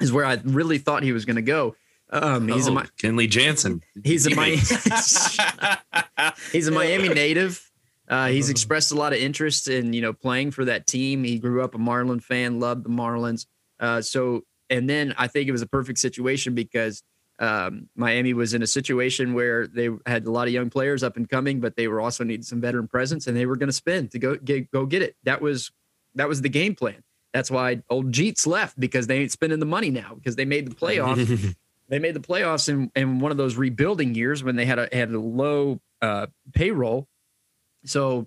is 0.00 0.10
where 0.10 0.24
I 0.24 0.40
really 0.42 0.78
thought 0.78 1.02
he 1.02 1.12
was 1.12 1.24
going 1.24 1.36
to 1.36 1.42
go. 1.42 1.76
Um, 2.10 2.48
he's 2.48 2.68
oh, 2.68 2.78
a 2.78 2.82
Kenley 2.98 3.28
Jansen. 3.28 3.82
He's 4.04 4.26
a 4.26 4.34
Miami. 4.34 4.56
he's 6.52 6.68
a 6.68 6.70
Miami 6.70 7.08
native. 7.08 7.70
Uh, 8.08 8.28
he's 8.28 8.50
expressed 8.50 8.92
a 8.92 8.94
lot 8.94 9.12
of 9.12 9.18
interest 9.18 9.68
in 9.68 9.92
you 9.92 10.00
know 10.00 10.12
playing 10.12 10.52
for 10.52 10.64
that 10.64 10.86
team. 10.86 11.24
He 11.24 11.38
grew 11.38 11.62
up 11.62 11.74
a 11.74 11.78
Marlin 11.78 12.20
fan, 12.20 12.60
loved 12.60 12.84
the 12.84 12.90
Marlins. 12.90 13.46
Uh, 13.80 14.00
so 14.00 14.42
and 14.70 14.88
then 14.88 15.14
I 15.18 15.26
think 15.26 15.48
it 15.48 15.52
was 15.52 15.62
a 15.62 15.66
perfect 15.66 15.98
situation 15.98 16.54
because 16.54 17.02
um, 17.38 17.88
Miami 17.96 18.32
was 18.32 18.54
in 18.54 18.62
a 18.62 18.66
situation 18.66 19.34
where 19.34 19.66
they 19.66 19.90
had 20.06 20.26
a 20.26 20.30
lot 20.30 20.46
of 20.46 20.54
young 20.54 20.70
players 20.70 21.02
up 21.02 21.16
and 21.16 21.28
coming, 21.28 21.60
but 21.60 21.76
they 21.76 21.88
were 21.88 22.00
also 22.00 22.24
needing 22.24 22.42
some 22.42 22.60
veteran 22.60 22.88
presence, 22.88 23.26
and 23.26 23.36
they 23.36 23.46
were 23.46 23.56
going 23.56 23.68
to 23.68 23.74
spend 23.74 24.10
to 24.12 24.18
go 24.18 24.36
get, 24.36 24.70
go 24.70 24.86
get 24.86 25.02
it. 25.02 25.16
That 25.24 25.40
was 25.40 25.72
that 26.14 26.28
was 26.28 26.40
the 26.42 26.48
game 26.48 26.74
plan. 26.74 27.02
That's 27.32 27.50
why 27.50 27.82
old 27.90 28.12
Jeets 28.12 28.46
left 28.46 28.78
because 28.80 29.06
they 29.06 29.18
ain't 29.18 29.32
spending 29.32 29.58
the 29.58 29.66
money 29.66 29.90
now 29.90 30.14
because 30.14 30.36
they 30.36 30.44
made 30.46 30.70
the 30.70 30.74
playoffs. 30.74 31.54
they 31.88 31.98
made 31.98 32.14
the 32.14 32.20
playoffs 32.20 32.68
in, 32.68 32.90
in 32.94 33.20
one 33.20 33.30
of 33.30 33.38
those 33.38 33.56
rebuilding 33.56 34.14
years 34.14 34.42
when 34.42 34.56
they 34.56 34.64
had 34.64 34.78
a 34.78 34.88
had 34.92 35.10
a 35.10 35.20
low 35.20 35.80
uh, 36.02 36.26
payroll. 36.52 37.08
So 37.84 38.26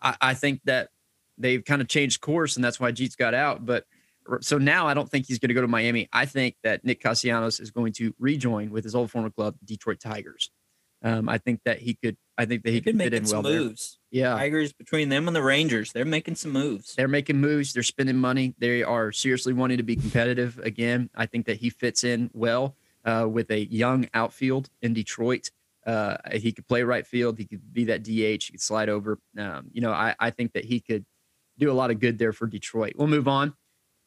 I, 0.00 0.16
I 0.20 0.34
think 0.34 0.60
that 0.64 0.90
they've 1.38 1.64
kind 1.64 1.82
of 1.82 1.88
changed 1.88 2.20
course, 2.20 2.56
and 2.56 2.64
that's 2.64 2.80
why 2.80 2.92
Jeets 2.92 3.16
got 3.16 3.34
out. 3.34 3.64
But 3.64 3.84
so 4.40 4.58
now 4.58 4.86
I 4.86 4.94
don't 4.94 5.10
think 5.10 5.26
he's 5.26 5.38
going 5.38 5.48
to 5.48 5.54
go 5.54 5.60
to 5.60 5.68
Miami. 5.68 6.08
I 6.12 6.26
think 6.26 6.56
that 6.62 6.84
Nick 6.84 7.00
Castellanos 7.00 7.60
is 7.60 7.70
going 7.70 7.92
to 7.94 8.14
rejoin 8.18 8.70
with 8.70 8.84
his 8.84 8.94
old 8.94 9.10
former 9.10 9.30
club, 9.30 9.56
Detroit 9.64 10.00
Tigers. 10.00 10.50
Um, 11.02 11.28
I 11.28 11.36
think 11.36 11.60
that 11.66 11.80
he 11.80 11.94
could. 11.94 12.16
I 12.38 12.46
think 12.46 12.64
that 12.64 12.70
he 12.70 12.80
could 12.80 12.96
fit 12.96 13.12
in 13.12 13.24
well 13.24 13.42
moves. 13.42 13.98
There. 14.10 14.22
Yeah, 14.22 14.36
Tigers 14.36 14.72
between 14.72 15.10
them 15.10 15.28
and 15.28 15.36
the 15.36 15.42
Rangers, 15.42 15.92
they're 15.92 16.06
making 16.06 16.36
some 16.36 16.52
moves. 16.52 16.94
They're 16.94 17.08
making 17.08 17.36
moves. 17.40 17.74
They're 17.74 17.82
spending 17.82 18.16
money. 18.16 18.54
They 18.58 18.82
are 18.82 19.12
seriously 19.12 19.52
wanting 19.52 19.76
to 19.76 19.82
be 19.82 19.96
competitive 19.96 20.58
again. 20.60 21.10
I 21.14 21.26
think 21.26 21.44
that 21.46 21.58
he 21.58 21.68
fits 21.68 22.04
in 22.04 22.30
well 22.32 22.74
uh, 23.04 23.26
with 23.30 23.50
a 23.50 23.66
young 23.66 24.08
outfield 24.14 24.68
in 24.82 24.94
Detroit. 24.94 25.50
Uh, 25.86 26.16
he 26.32 26.52
could 26.52 26.66
play 26.66 26.82
right 26.82 27.06
field. 27.06 27.38
He 27.38 27.44
could 27.44 27.72
be 27.72 27.84
that 27.84 28.02
DH. 28.02 28.44
He 28.44 28.52
could 28.52 28.60
slide 28.60 28.88
over. 28.88 29.18
Um, 29.38 29.66
you 29.72 29.80
know, 29.80 29.92
I, 29.92 30.14
I 30.18 30.30
think 30.30 30.52
that 30.54 30.64
he 30.64 30.80
could 30.80 31.04
do 31.58 31.70
a 31.70 31.74
lot 31.74 31.90
of 31.90 32.00
good 32.00 32.18
there 32.18 32.32
for 32.32 32.46
Detroit. 32.46 32.94
We'll 32.96 33.08
move 33.08 33.28
on 33.28 33.54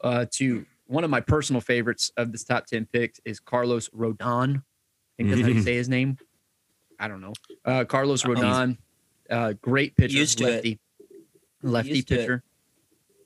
uh, 0.03 0.25
to 0.33 0.65
one 0.87 1.03
of 1.03 1.09
my 1.09 1.21
personal 1.21 1.61
favorites 1.61 2.11
of 2.17 2.31
this 2.31 2.43
top 2.43 2.65
10 2.65 2.87
picks 2.91 3.19
is 3.25 3.39
Carlos 3.39 3.89
Rodon. 3.89 4.57
I 4.57 4.61
think 5.17 5.29
that's 5.29 5.41
how 5.41 5.47
you 5.47 5.61
say 5.61 5.75
his 5.75 5.89
name. 5.89 6.17
I 6.99 7.07
don't 7.07 7.21
know. 7.21 7.33
Uh, 7.63 7.83
Carlos 7.85 8.23
Rodon, 8.23 8.77
uh, 9.29 9.53
great 9.61 9.95
pitcher, 9.95 10.17
lefty, 10.43 10.79
lefty 11.61 12.01
pitcher. 12.01 12.43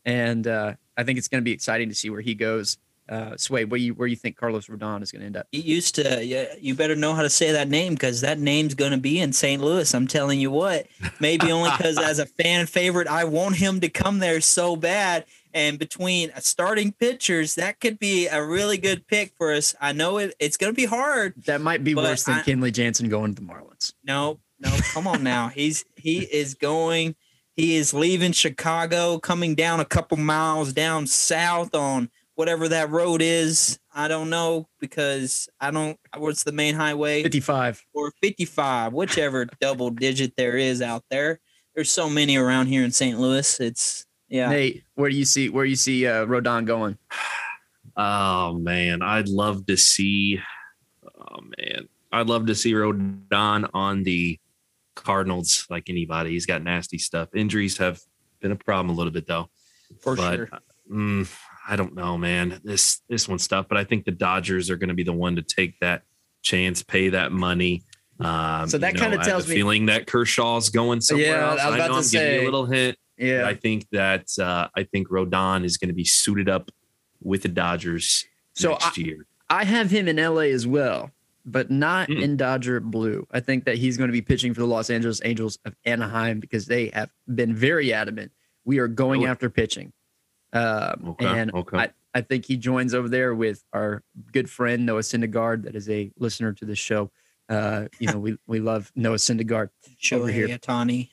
And 0.03 0.45
uh, 0.47 0.73
I 0.97 1.03
think 1.03 1.19
it's 1.19 1.27
going 1.27 1.41
to 1.41 1.45
be 1.45 1.51
exciting 1.51 1.89
to 1.89 1.95
see 1.95 2.09
where 2.09 2.21
he 2.21 2.33
goes. 2.35 2.77
Uh, 3.11 3.35
Sway, 3.35 3.65
where 3.65 3.77
you 3.77 3.93
where 3.93 4.07
you 4.07 4.15
think 4.15 4.37
Carlos 4.37 4.67
Rodon 4.67 5.03
is 5.03 5.11
going 5.11 5.19
to 5.19 5.25
end 5.25 5.35
up? 5.35 5.45
He 5.51 5.59
used 5.59 5.95
to. 5.95 6.23
Yeah, 6.23 6.45
you 6.61 6.75
better 6.75 6.95
know 6.95 7.13
how 7.13 7.23
to 7.23 7.29
say 7.29 7.51
that 7.51 7.67
name 7.67 7.93
because 7.93 8.21
that 8.21 8.39
name's 8.39 8.73
going 8.73 8.93
to 8.93 8.97
be 8.97 9.19
in 9.19 9.33
St. 9.33 9.61
Louis. 9.61 9.93
I'm 9.93 10.07
telling 10.07 10.39
you 10.39 10.49
what. 10.49 10.87
Maybe 11.19 11.51
only 11.51 11.71
because 11.71 11.99
as 11.99 12.19
a 12.19 12.25
fan 12.25 12.67
favorite, 12.67 13.09
I 13.09 13.25
want 13.25 13.57
him 13.57 13.81
to 13.81 13.89
come 13.89 14.19
there 14.19 14.39
so 14.39 14.77
bad. 14.77 15.25
And 15.53 15.77
between 15.77 16.31
starting 16.39 16.93
pitchers, 16.93 17.55
that 17.55 17.81
could 17.81 17.99
be 17.99 18.27
a 18.27 18.41
really 18.41 18.77
good 18.77 19.05
pick 19.07 19.33
for 19.35 19.51
us. 19.51 19.75
I 19.81 19.91
know 19.91 20.17
it, 20.17 20.33
it's 20.39 20.55
going 20.55 20.71
to 20.71 20.75
be 20.75 20.85
hard. 20.85 21.33
That 21.47 21.59
might 21.59 21.83
be 21.83 21.93
worse 21.93 22.23
than 22.23 22.35
I, 22.35 22.43
Kenley 22.43 22.71
Jansen 22.71 23.09
going 23.09 23.35
to 23.35 23.41
the 23.41 23.45
Marlins. 23.45 23.91
No, 24.05 24.39
no, 24.61 24.69
come 24.93 25.07
on 25.07 25.21
now. 25.21 25.49
He's 25.49 25.83
he 25.97 26.19
is 26.19 26.53
going. 26.53 27.15
He 27.57 27.75
is 27.75 27.93
leaving 27.93 28.31
Chicago, 28.31 29.19
coming 29.19 29.55
down 29.55 29.81
a 29.81 29.85
couple 29.85 30.15
miles 30.15 30.71
down 30.71 31.05
south 31.07 31.75
on 31.75 32.09
whatever 32.35 32.67
that 32.69 32.89
road 32.89 33.21
is. 33.21 33.79
I 33.93 34.07
don't 34.07 34.29
know 34.29 34.67
because 34.79 35.49
I 35.59 35.71
don't. 35.71 35.99
What's 36.17 36.43
the 36.43 36.51
main 36.51 36.75
highway? 36.75 37.23
Fifty-five 37.23 37.83
or 37.93 38.11
fifty-five, 38.21 38.93
whichever 38.93 39.45
double 39.61 39.89
digit 39.89 40.33
there 40.37 40.57
is 40.57 40.81
out 40.81 41.03
there. 41.09 41.39
There's 41.75 41.91
so 41.91 42.09
many 42.09 42.37
around 42.37 42.67
here 42.67 42.83
in 42.83 42.91
St. 42.91 43.19
Louis. 43.19 43.59
It's 43.59 44.05
yeah. 44.27 44.49
Nate, 44.49 44.83
where 44.95 45.09
do 45.09 45.15
you 45.15 45.25
see 45.25 45.49
where 45.49 45.65
you 45.65 45.75
see 45.75 46.07
uh, 46.07 46.25
Rodon 46.25 46.65
going? 46.65 46.97
Oh 47.97 48.53
man, 48.53 49.01
I'd 49.01 49.27
love 49.27 49.65
to 49.65 49.75
see. 49.75 50.39
Oh 51.05 51.41
man, 51.57 51.89
I'd 52.09 52.27
love 52.27 52.45
to 52.45 52.55
see 52.55 52.71
Rodon 52.71 53.69
on 53.73 54.03
the 54.03 54.39
Cardinals 54.95 55.67
like 55.69 55.89
anybody. 55.89 56.31
He's 56.31 56.45
got 56.45 56.63
nasty 56.63 56.97
stuff. 56.97 57.27
Injuries 57.35 57.77
have 57.79 57.99
been 58.39 58.53
a 58.53 58.55
problem 58.55 58.95
a 58.95 58.97
little 58.97 59.11
bit 59.11 59.27
though. 59.27 59.49
For 59.99 60.15
but, 60.15 60.35
sure. 60.35 60.49
Mm, 60.89 61.29
I 61.67 61.75
don't 61.75 61.95
know, 61.95 62.17
man. 62.17 62.59
This 62.63 63.01
this 63.09 63.27
one's 63.27 63.47
tough, 63.47 63.67
but 63.67 63.77
I 63.77 63.83
think 63.83 64.05
the 64.05 64.11
Dodgers 64.11 64.69
are 64.69 64.77
going 64.77 64.89
to 64.89 64.95
be 64.95 65.03
the 65.03 65.13
one 65.13 65.35
to 65.35 65.41
take 65.41 65.79
that 65.79 66.03
chance, 66.41 66.83
pay 66.83 67.09
that 67.09 67.31
money. 67.31 67.83
Um, 68.19 68.69
so 68.69 68.77
that 68.77 68.95
kind 68.95 69.13
of 69.13 69.23
tells 69.23 69.47
me 69.47 69.55
feeling 69.55 69.87
that 69.87 70.05
Kershaw's 70.05 70.69
going 70.69 71.01
somewhere 71.01 71.27
yeah, 71.27 71.49
else. 71.49 71.61
I, 71.61 71.69
was 71.69 71.75
about 71.75 71.85
I 71.85 71.87
know 71.87 71.93
to 71.93 71.97
I'm 71.97 72.03
say, 72.03 72.19
giving 72.19 72.35
you 72.35 72.41
a 72.41 72.45
little 72.45 72.65
hint. 72.65 72.97
Yeah, 73.17 73.45
I 73.45 73.55
think 73.55 73.87
that 73.91 74.27
uh, 74.39 74.67
I 74.75 74.83
think 74.83 75.09
Rodon 75.09 75.63
is 75.63 75.77
going 75.77 75.89
to 75.89 75.95
be 75.95 76.05
suited 76.05 76.49
up 76.49 76.71
with 77.21 77.43
the 77.43 77.49
Dodgers 77.49 78.25
so 78.53 78.71
next 78.71 78.97
I, 78.97 79.01
year. 79.01 79.25
I 79.49 79.63
have 79.63 79.91
him 79.91 80.07
in 80.07 80.17
LA 80.17 80.43
as 80.53 80.65
well, 80.65 81.11
but 81.45 81.69
not 81.69 82.09
mm. 82.09 82.21
in 82.21 82.37
Dodger 82.37 82.79
blue. 82.79 83.27
I 83.31 83.39
think 83.39 83.65
that 83.65 83.77
he's 83.77 83.97
going 83.97 84.07
to 84.07 84.13
be 84.13 84.21
pitching 84.21 84.53
for 84.53 84.61
the 84.61 84.67
Los 84.67 84.89
Angeles 84.89 85.21
Angels 85.23 85.59
of 85.65 85.75
Anaheim 85.85 86.39
because 86.39 86.65
they 86.65 86.87
have 86.89 87.09
been 87.33 87.53
very 87.53 87.93
adamant. 87.93 88.31
We 88.65 88.79
are 88.79 88.87
going 88.87 89.25
oh. 89.25 89.29
after 89.29 89.49
pitching. 89.49 89.93
Um, 90.53 91.09
okay, 91.09 91.25
and 91.25 91.53
okay. 91.53 91.77
I, 91.77 91.89
I 92.13 92.21
think 92.21 92.45
he 92.45 92.57
joins 92.57 92.93
over 92.93 93.07
there 93.07 93.33
with 93.33 93.63
our 93.73 94.03
good 94.31 94.49
friend 94.49 94.85
Noah 94.85 95.01
Syndergaard, 95.01 95.63
that 95.63 95.75
is 95.75 95.89
a 95.89 96.11
listener 96.17 96.53
to 96.53 96.65
the 96.65 96.75
show. 96.75 97.11
Uh, 97.49 97.87
you 97.99 98.11
know, 98.11 98.19
we 98.19 98.37
we 98.47 98.59
love 98.59 98.91
Noah 98.95 99.17
Syndergaard 99.17 99.69
over 100.11 100.27
here, 100.27 100.57
Tani. 100.57 101.11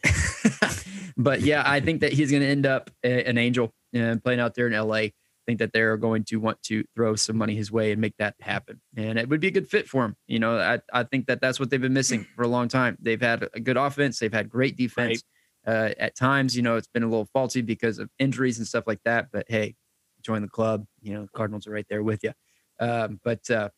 but 1.16 1.40
yeah, 1.40 1.62
I 1.64 1.80
think 1.80 2.00
that 2.00 2.12
he's 2.12 2.30
going 2.30 2.42
to 2.42 2.48
end 2.48 2.66
up 2.66 2.90
a, 3.04 3.24
an 3.24 3.38
angel 3.38 3.72
and 3.92 4.22
playing 4.22 4.40
out 4.40 4.54
there 4.54 4.66
in 4.66 4.72
LA. 4.72 4.94
I 4.94 5.12
think 5.46 5.60
that 5.60 5.72
they're 5.72 5.96
going 5.96 6.24
to 6.24 6.36
want 6.36 6.62
to 6.64 6.84
throw 6.94 7.16
some 7.16 7.38
money 7.38 7.54
his 7.54 7.72
way 7.72 7.90
and 7.92 8.00
make 8.00 8.16
that 8.18 8.34
happen, 8.40 8.80
and 8.96 9.18
it 9.18 9.28
would 9.28 9.40
be 9.40 9.48
a 9.48 9.52
good 9.52 9.68
fit 9.68 9.88
for 9.88 10.04
him. 10.04 10.16
You 10.26 10.40
know, 10.40 10.58
I 10.58 10.80
I 10.92 11.04
think 11.04 11.26
that 11.26 11.40
that's 11.40 11.58
what 11.58 11.70
they've 11.70 11.80
been 11.80 11.94
missing 11.94 12.26
for 12.36 12.42
a 12.42 12.48
long 12.48 12.68
time. 12.68 12.98
They've 13.00 13.20
had 13.20 13.48
a 13.54 13.60
good 13.60 13.76
offense, 13.76 14.18
they've 14.18 14.32
had 14.32 14.48
great 14.48 14.76
defense. 14.76 15.08
Right. 15.08 15.22
Uh, 15.68 15.90
at 15.98 16.16
times, 16.16 16.56
you 16.56 16.62
know, 16.62 16.76
it's 16.76 16.86
been 16.86 17.02
a 17.02 17.08
little 17.08 17.28
faulty 17.30 17.60
because 17.60 17.98
of 17.98 18.08
injuries 18.18 18.56
and 18.56 18.66
stuff 18.66 18.84
like 18.86 19.02
that. 19.04 19.28
But 19.30 19.44
hey, 19.48 19.74
join 20.22 20.40
the 20.40 20.48
club. 20.48 20.86
You 21.02 21.12
know, 21.12 21.22
the 21.22 21.28
Cardinals 21.28 21.66
are 21.66 21.70
right 21.70 21.84
there 21.90 22.02
with 22.02 22.24
you. 22.24 22.32
Um, 22.80 23.20
but 23.22 23.50
uh, 23.50 23.68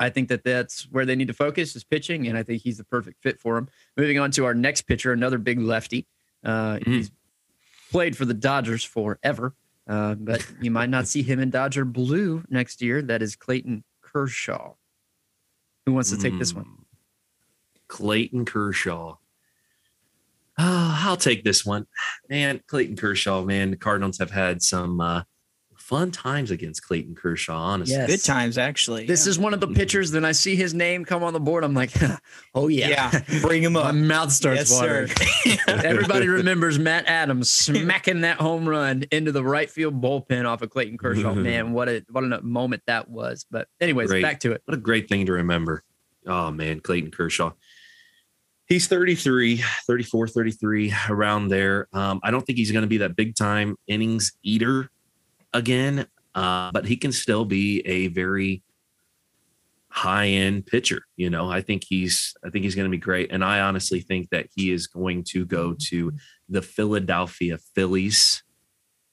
I 0.00 0.10
think 0.10 0.30
that 0.30 0.42
that's 0.42 0.90
where 0.90 1.06
they 1.06 1.14
need 1.14 1.28
to 1.28 1.34
focus 1.34 1.76
is 1.76 1.84
pitching, 1.84 2.26
and 2.26 2.36
I 2.36 2.42
think 2.42 2.62
he's 2.62 2.78
the 2.78 2.84
perfect 2.84 3.22
fit 3.22 3.38
for 3.38 3.56
him. 3.56 3.68
Moving 3.96 4.18
on 4.18 4.32
to 4.32 4.46
our 4.46 4.54
next 4.54 4.82
pitcher, 4.82 5.12
another 5.12 5.38
big 5.38 5.60
lefty. 5.60 6.08
Uh, 6.44 6.74
mm-hmm. 6.74 6.90
He's 6.90 7.12
played 7.92 8.16
for 8.16 8.24
the 8.24 8.34
Dodgers 8.34 8.82
forever, 8.82 9.54
uh, 9.88 10.16
but 10.16 10.44
you 10.60 10.72
might 10.72 10.90
not 10.90 11.06
see 11.06 11.22
him 11.22 11.38
in 11.38 11.50
Dodger 11.50 11.84
blue 11.84 12.42
next 12.50 12.82
year. 12.82 13.00
That 13.00 13.22
is 13.22 13.36
Clayton 13.36 13.84
Kershaw. 14.02 14.74
Who 15.86 15.92
wants 15.92 16.10
to 16.10 16.18
take 16.18 16.32
mm. 16.32 16.40
this 16.40 16.52
one? 16.52 16.64
Hmm. 16.64 16.82
Clayton 17.86 18.44
Kershaw. 18.44 19.18
Oh, 20.58 21.00
I'll 21.04 21.16
take 21.16 21.44
this 21.44 21.64
one. 21.64 21.86
Man, 22.28 22.60
Clayton 22.66 22.96
Kershaw, 22.96 23.42
man, 23.42 23.70
the 23.70 23.76
Cardinals 23.76 24.18
have 24.18 24.30
had 24.30 24.62
some 24.62 25.00
uh, 25.00 25.22
fun 25.86 26.10
times 26.10 26.50
against 26.50 26.82
Clayton 26.82 27.14
Kershaw, 27.14 27.56
honestly. 27.56 27.94
Yes. 27.94 28.08
Good 28.08 28.24
times, 28.24 28.58
actually. 28.58 29.06
This 29.06 29.26
yeah. 29.26 29.30
is 29.30 29.38
one 29.38 29.54
of 29.54 29.60
the 29.60 29.68
pitchers. 29.68 30.10
Then 30.10 30.24
I 30.24 30.32
see 30.32 30.56
his 30.56 30.74
name 30.74 31.04
come 31.04 31.22
on 31.22 31.32
the 31.32 31.40
board. 31.40 31.62
I'm 31.62 31.74
like, 31.74 31.92
oh, 32.54 32.68
yeah. 32.68 32.88
Yeah, 32.88 33.40
bring 33.42 33.62
him 33.62 33.76
up. 33.76 33.84
My 33.84 33.92
mouth 33.92 34.32
starts 34.32 34.70
yes, 34.70 34.72
watering. 34.72 35.10
Everybody 35.84 36.26
remembers 36.26 36.78
Matt 36.78 37.06
Adams 37.06 37.50
smacking 37.50 38.22
that 38.22 38.40
home 38.40 38.68
run 38.68 39.04
into 39.12 39.30
the 39.30 39.44
right 39.44 39.70
field 39.70 40.00
bullpen 40.00 40.44
off 40.44 40.62
of 40.62 40.70
Clayton 40.70 40.98
Kershaw. 40.98 41.34
man, 41.34 41.72
what 41.72 41.88
a 41.88 42.04
what 42.10 42.24
a 42.24 42.42
moment 42.42 42.82
that 42.86 43.08
was. 43.08 43.46
But, 43.50 43.68
anyways, 43.80 44.08
great. 44.08 44.22
back 44.22 44.40
to 44.40 44.52
it. 44.52 44.62
What 44.64 44.76
a 44.76 44.80
great 44.80 45.08
thing 45.08 45.26
to 45.26 45.32
remember. 45.32 45.84
Oh, 46.26 46.50
man, 46.50 46.80
Clayton 46.80 47.10
Kershaw 47.10 47.52
he's 48.68 48.86
33 48.86 49.62
34 49.86 50.28
33 50.28 50.94
around 51.08 51.48
there 51.48 51.88
um, 51.92 52.20
i 52.22 52.30
don't 52.30 52.42
think 52.42 52.58
he's 52.58 52.72
going 52.72 52.82
to 52.82 52.88
be 52.88 52.98
that 52.98 53.16
big 53.16 53.34
time 53.34 53.76
innings 53.86 54.32
eater 54.42 54.90
again 55.52 56.06
uh, 56.36 56.70
but 56.70 56.84
he 56.84 56.96
can 56.96 57.12
still 57.12 57.46
be 57.46 57.80
a 57.86 58.08
very 58.08 58.62
high 59.96 60.26
end 60.26 60.66
pitcher. 60.66 61.02
You 61.16 61.30
know, 61.30 61.50
I 61.50 61.62
think 61.62 61.82
he's 61.88 62.34
I 62.44 62.50
think 62.50 62.64
he's 62.64 62.74
going 62.74 62.84
to 62.84 62.90
be 62.90 62.98
great, 62.98 63.32
and 63.32 63.42
I 63.42 63.60
honestly 63.60 64.00
think 64.00 64.28
that 64.30 64.46
he 64.54 64.70
is 64.70 64.86
going 64.86 65.24
to 65.30 65.46
go 65.46 65.74
to 65.88 66.12
the 66.48 66.62
Philadelphia 66.62 67.58
Phillies 67.74 68.42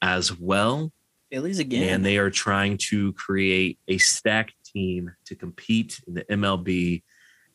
as 0.02 0.38
well. 0.38 0.92
Phillies 1.32 1.60
again. 1.60 1.96
And 1.96 2.06
they 2.06 2.18
are 2.18 2.30
trying 2.30 2.78
to 2.90 3.14
create 3.14 3.80
a 3.88 3.98
stacked 3.98 4.54
team 4.66 5.12
to 5.26 5.36
compete 5.36 6.00
in 6.06 6.14
the 6.16 6.26
MLB. 6.26 7.02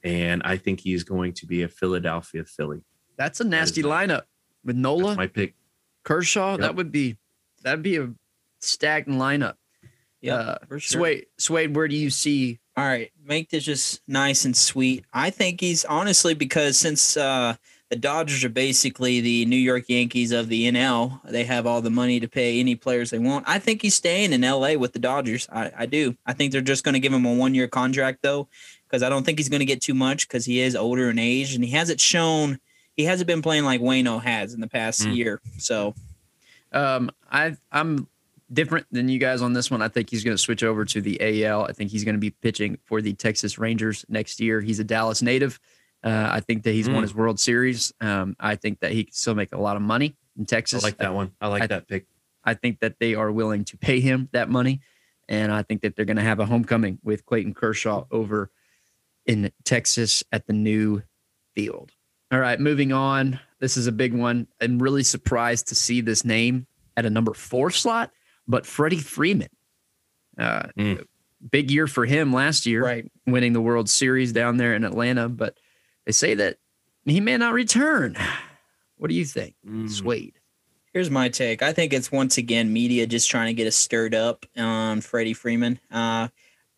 And 0.04 0.42
I 0.44 0.56
think 0.56 0.80
he's 0.80 1.04
going 1.04 1.32
to 1.34 1.46
be 1.46 1.62
a 1.62 1.68
Philadelphia 1.68 2.44
Philly. 2.44 2.80
That's 3.16 3.40
a 3.40 3.44
nasty 3.44 3.82
my- 3.82 4.06
lineup 4.06 4.22
with 4.64 4.76
Nola, 4.76 5.08
That's 5.08 5.16
my 5.16 5.26
pick. 5.26 5.54
Kershaw. 6.04 6.52
Yep. 6.52 6.60
That 6.60 6.74
would 6.76 6.92
be 6.92 7.16
that'd 7.62 7.82
be 7.82 7.96
a 7.96 8.10
stacked 8.60 9.08
lineup. 9.08 9.54
yeah, 10.20 10.34
uh, 10.34 10.58
for 10.68 10.78
sure. 10.78 11.00
Swayde, 11.02 11.24
Swayde, 11.38 11.74
where 11.74 11.88
do 11.88 11.96
you 11.96 12.10
see? 12.10 12.58
All 12.76 12.84
right, 12.84 13.10
make 13.24 13.50
this 13.50 13.64
just 13.64 14.00
nice 14.06 14.44
and 14.44 14.56
sweet. 14.56 15.04
I 15.12 15.30
think 15.30 15.60
he's 15.60 15.84
honestly 15.84 16.34
because 16.34 16.78
since 16.78 17.16
uh, 17.16 17.56
the 17.90 17.96
Dodgers 17.96 18.44
are 18.44 18.48
basically 18.48 19.20
the 19.20 19.44
New 19.46 19.56
York 19.56 19.84
Yankees 19.88 20.30
of 20.30 20.48
the 20.48 20.70
NL, 20.70 21.20
they 21.24 21.44
have 21.44 21.66
all 21.66 21.80
the 21.82 21.90
money 21.90 22.20
to 22.20 22.28
pay 22.28 22.60
any 22.60 22.76
players 22.76 23.10
they 23.10 23.18
want. 23.18 23.44
I 23.48 23.58
think 23.58 23.82
he's 23.82 23.96
staying 23.96 24.32
in 24.32 24.42
LA 24.42 24.74
with 24.74 24.92
the 24.92 24.98
Dodgers. 25.00 25.48
I, 25.50 25.72
I 25.76 25.86
do. 25.86 26.16
I 26.24 26.34
think 26.34 26.52
they're 26.52 26.60
just 26.60 26.84
going 26.84 26.94
to 26.94 27.00
give 27.00 27.12
him 27.12 27.26
a 27.26 27.34
one 27.34 27.54
year 27.54 27.66
contract 27.66 28.20
though, 28.22 28.48
because 28.88 29.02
I 29.02 29.08
don't 29.08 29.24
think 29.24 29.38
he's 29.38 29.48
going 29.48 29.60
to 29.60 29.66
get 29.66 29.80
too 29.82 29.94
much 29.94 30.26
because 30.26 30.44
he 30.44 30.60
is 30.60 30.74
older 30.74 31.10
in 31.10 31.18
age 31.18 31.54
and 31.54 31.62
he 31.64 31.70
hasn't 31.72 32.00
shown. 32.00 32.58
He 32.96 33.04
hasn't 33.04 33.26
been 33.26 33.42
playing 33.42 33.64
like 33.64 33.80
Waino 33.80 34.20
has 34.22 34.54
in 34.54 34.60
the 34.60 34.66
past 34.68 35.02
Mm. 35.02 35.16
year. 35.16 35.40
So 35.58 35.94
Um, 36.72 37.10
I 37.30 37.56
I'm 37.72 38.08
different 38.52 38.86
than 38.90 39.08
you 39.08 39.18
guys 39.18 39.42
on 39.42 39.52
this 39.52 39.70
one. 39.70 39.82
I 39.82 39.88
think 39.88 40.10
he's 40.10 40.24
going 40.24 40.36
to 40.36 40.42
switch 40.42 40.62
over 40.62 40.84
to 40.86 41.00
the 41.00 41.18
AL. 41.44 41.64
I 41.64 41.72
think 41.72 41.90
he's 41.90 42.04
going 42.04 42.14
to 42.14 42.20
be 42.20 42.30
pitching 42.30 42.78
for 42.84 43.00
the 43.02 43.12
Texas 43.14 43.58
Rangers 43.58 44.04
next 44.08 44.40
year. 44.40 44.60
He's 44.60 44.78
a 44.78 44.84
Dallas 44.84 45.22
native. 45.22 45.58
Uh, 46.04 46.28
I 46.30 46.40
think 46.40 46.62
that 46.62 46.72
he's 46.72 46.88
won 46.88 46.98
Mm. 46.98 47.02
his 47.02 47.14
World 47.14 47.40
Series. 47.40 47.92
Um, 48.00 48.36
I 48.40 48.54
think 48.56 48.80
that 48.80 48.92
he 48.92 49.04
can 49.04 49.12
still 49.12 49.34
make 49.34 49.52
a 49.52 49.58
lot 49.58 49.76
of 49.76 49.82
money 49.82 50.16
in 50.36 50.42
I 50.42 50.46
Texas. 50.46 50.82
like 50.82 50.98
that 50.98 51.12
one. 51.14 51.32
I 51.40 51.48
like 51.48 51.62
I- 51.62 51.66
that 51.68 51.88
pick. 51.88 52.06
I 52.44 52.54
think 52.54 52.80
that 52.80 52.98
they 52.98 53.14
are 53.14 53.30
willing 53.32 53.64
to 53.64 53.76
pay 53.76 54.00
him 54.00 54.28
that 54.32 54.48
money. 54.48 54.80
And 55.28 55.52
I 55.52 55.62
think 55.62 55.82
that 55.82 55.94
they're 55.96 56.06
going 56.06 56.16
to 56.16 56.22
have 56.22 56.40
a 56.40 56.46
homecoming 56.46 56.98
with 57.02 57.26
Clayton 57.26 57.52
Kershaw 57.52 58.06
over 58.10 58.50
in 59.28 59.52
Texas 59.64 60.24
at 60.32 60.46
the 60.48 60.52
new 60.52 61.02
field. 61.54 61.92
All 62.32 62.40
right, 62.40 62.58
moving 62.58 62.92
on. 62.92 63.38
This 63.60 63.76
is 63.76 63.86
a 63.86 63.92
big 63.92 64.12
one. 64.14 64.48
I'm 64.60 64.80
really 64.80 65.04
surprised 65.04 65.68
to 65.68 65.74
see 65.76 66.00
this 66.00 66.24
name 66.24 66.66
at 66.96 67.06
a 67.06 67.10
number 67.10 67.32
four 67.34 67.70
slot, 67.70 68.10
but 68.48 68.66
Freddie 68.66 68.98
Freeman. 68.98 69.48
Uh, 70.36 70.68
Mm. 70.76 71.04
Big 71.52 71.70
year 71.70 71.86
for 71.86 72.04
him 72.04 72.32
last 72.32 72.66
year, 72.66 72.82
right. 72.84 73.08
winning 73.24 73.52
the 73.52 73.60
World 73.60 73.88
Series 73.88 74.32
down 74.32 74.56
there 74.56 74.74
in 74.74 74.82
Atlanta. 74.82 75.28
But 75.28 75.56
they 76.04 76.10
say 76.10 76.34
that 76.34 76.56
he 77.04 77.20
may 77.20 77.36
not 77.36 77.52
return. 77.54 78.16
What 78.96 79.08
do 79.08 79.14
you 79.14 79.24
think, 79.24 79.54
Mm. 79.64 79.84
Swayde? 79.88 80.32
Here's 80.92 81.10
my 81.10 81.28
take. 81.28 81.62
I 81.62 81.72
think 81.72 81.92
it's 81.92 82.10
once 82.10 82.38
again 82.38 82.72
media 82.72 83.06
just 83.06 83.30
trying 83.30 83.46
to 83.46 83.54
get 83.54 83.68
us 83.68 83.76
stirred 83.76 84.16
up 84.16 84.46
on 84.56 85.00
Freddie 85.00 85.32
Freeman. 85.34 85.78
Uh, 85.92 86.26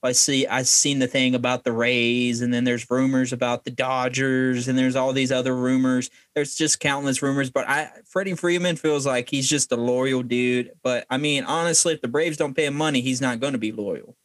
I 0.03 0.13
see. 0.13 0.47
I've 0.47 0.67
seen 0.67 0.99
the 0.99 1.07
thing 1.07 1.35
about 1.35 1.65
the 1.65 1.73
Rays, 1.73 2.41
and 2.41 2.55
then 2.55 2.65
there's 2.65 2.91
rumors 2.91 3.33
about 3.33 3.65
the 3.65 3.71
Dodgers, 3.71 4.67
and 4.67 4.79
there's 4.79 4.97
all 4.97 5.13
these 5.13 5.31
other 5.31 5.55
rumors. 5.55 6.09
There's 6.35 6.55
just 6.55 6.81
countless 6.81 7.21
rumors, 7.21 7.51
but 7.51 7.69
I 7.69 7.91
Freddie 8.07 8.35
Freeman 8.35 8.77
feels 8.77 9.05
like 9.05 9.29
he's 9.29 9.49
just 9.49 9.73
a 9.73 9.77
loyal 9.77 10.23
dude. 10.23 10.73
But 10.83 11.07
I 11.11 11.19
mean, 11.19 11.45
honestly, 11.45 11.93
if 11.93 12.01
the 12.01 12.09
Braves 12.09 12.39
don't 12.39 12.55
pay 12.55 12.65
him 12.65 12.75
money, 12.75 13.03
he's 13.03 13.21
not 13.21 13.41
going 13.41 13.53
to 13.53 13.59
be 13.59 13.73
loyal. 13.73 14.17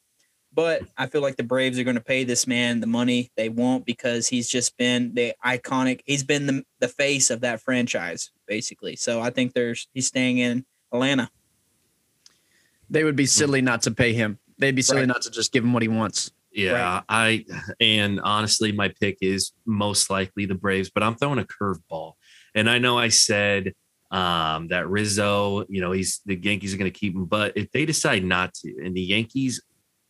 But 0.54 0.84
I 0.98 1.08
feel 1.08 1.22
like 1.22 1.36
the 1.36 1.44
Braves 1.44 1.78
are 1.78 1.84
going 1.84 1.98
to 1.98 2.02
pay 2.02 2.24
this 2.24 2.48
man 2.48 2.80
the 2.80 2.88
money 2.88 3.30
they 3.36 3.50
want 3.50 3.86
because 3.86 4.30
he's 4.30 4.48
just 4.48 4.78
been 4.78 5.14
the 5.14 5.34
iconic. 5.46 6.00
He's 6.06 6.24
been 6.24 6.46
the 6.46 6.66
the 6.80 6.88
face 6.88 7.30
of 7.30 7.42
that 7.42 7.60
franchise 7.60 8.32
basically. 8.48 8.96
So 8.96 9.20
I 9.20 9.30
think 9.30 9.54
there's 9.54 9.90
he's 9.94 10.08
staying 10.08 10.38
in 10.38 10.66
Atlanta. 10.94 11.30
They 12.90 13.04
would 13.04 13.16
be 13.18 13.26
silly 13.26 13.62
not 13.62 13.82
to 13.82 13.92
pay 13.92 14.14
him. 14.14 14.40
They'd 14.58 14.76
be 14.76 14.82
silly 14.82 15.02
Right. 15.02 15.08
not 15.08 15.22
to 15.24 15.32
just 15.32 15.52
give 15.52 15.63
him 15.63 15.74
what 15.74 15.82
he 15.82 15.88
wants. 15.88 16.32
Yeah, 16.52 17.02
I 17.10 17.46
and 17.82 18.22
honestly, 18.22 18.72
my 18.72 18.88
pick 18.88 19.18
is 19.22 19.52
most 19.65 20.10
likely 20.10 20.46
the 20.46 20.56
Braves, 20.56 20.89
but 20.89 21.04
I'm 21.04 21.15
throwing 21.15 21.39
a 21.39 21.44
curveball. 21.44 22.13
And 22.54 22.70
I 22.70 22.80
know 22.80 22.98
I 22.98 23.10
said 23.10 23.74
um, 24.10 24.70
that 24.70 24.88
Rizzo, 24.88 25.65
you 25.68 25.82
know, 25.82 25.91
he's 25.91 26.22
the 26.26 26.38
Yankees 26.38 26.74
are 26.74 26.78
going 26.78 26.91
to 26.91 26.98
keep 26.98 27.13
him, 27.13 27.26
but 27.26 27.54
if 27.58 27.70
they 27.72 27.86
decide 27.86 28.24
not 28.24 28.54
to, 28.56 28.74
and 28.84 28.96
the 28.96 29.02
Yankees 29.02 29.62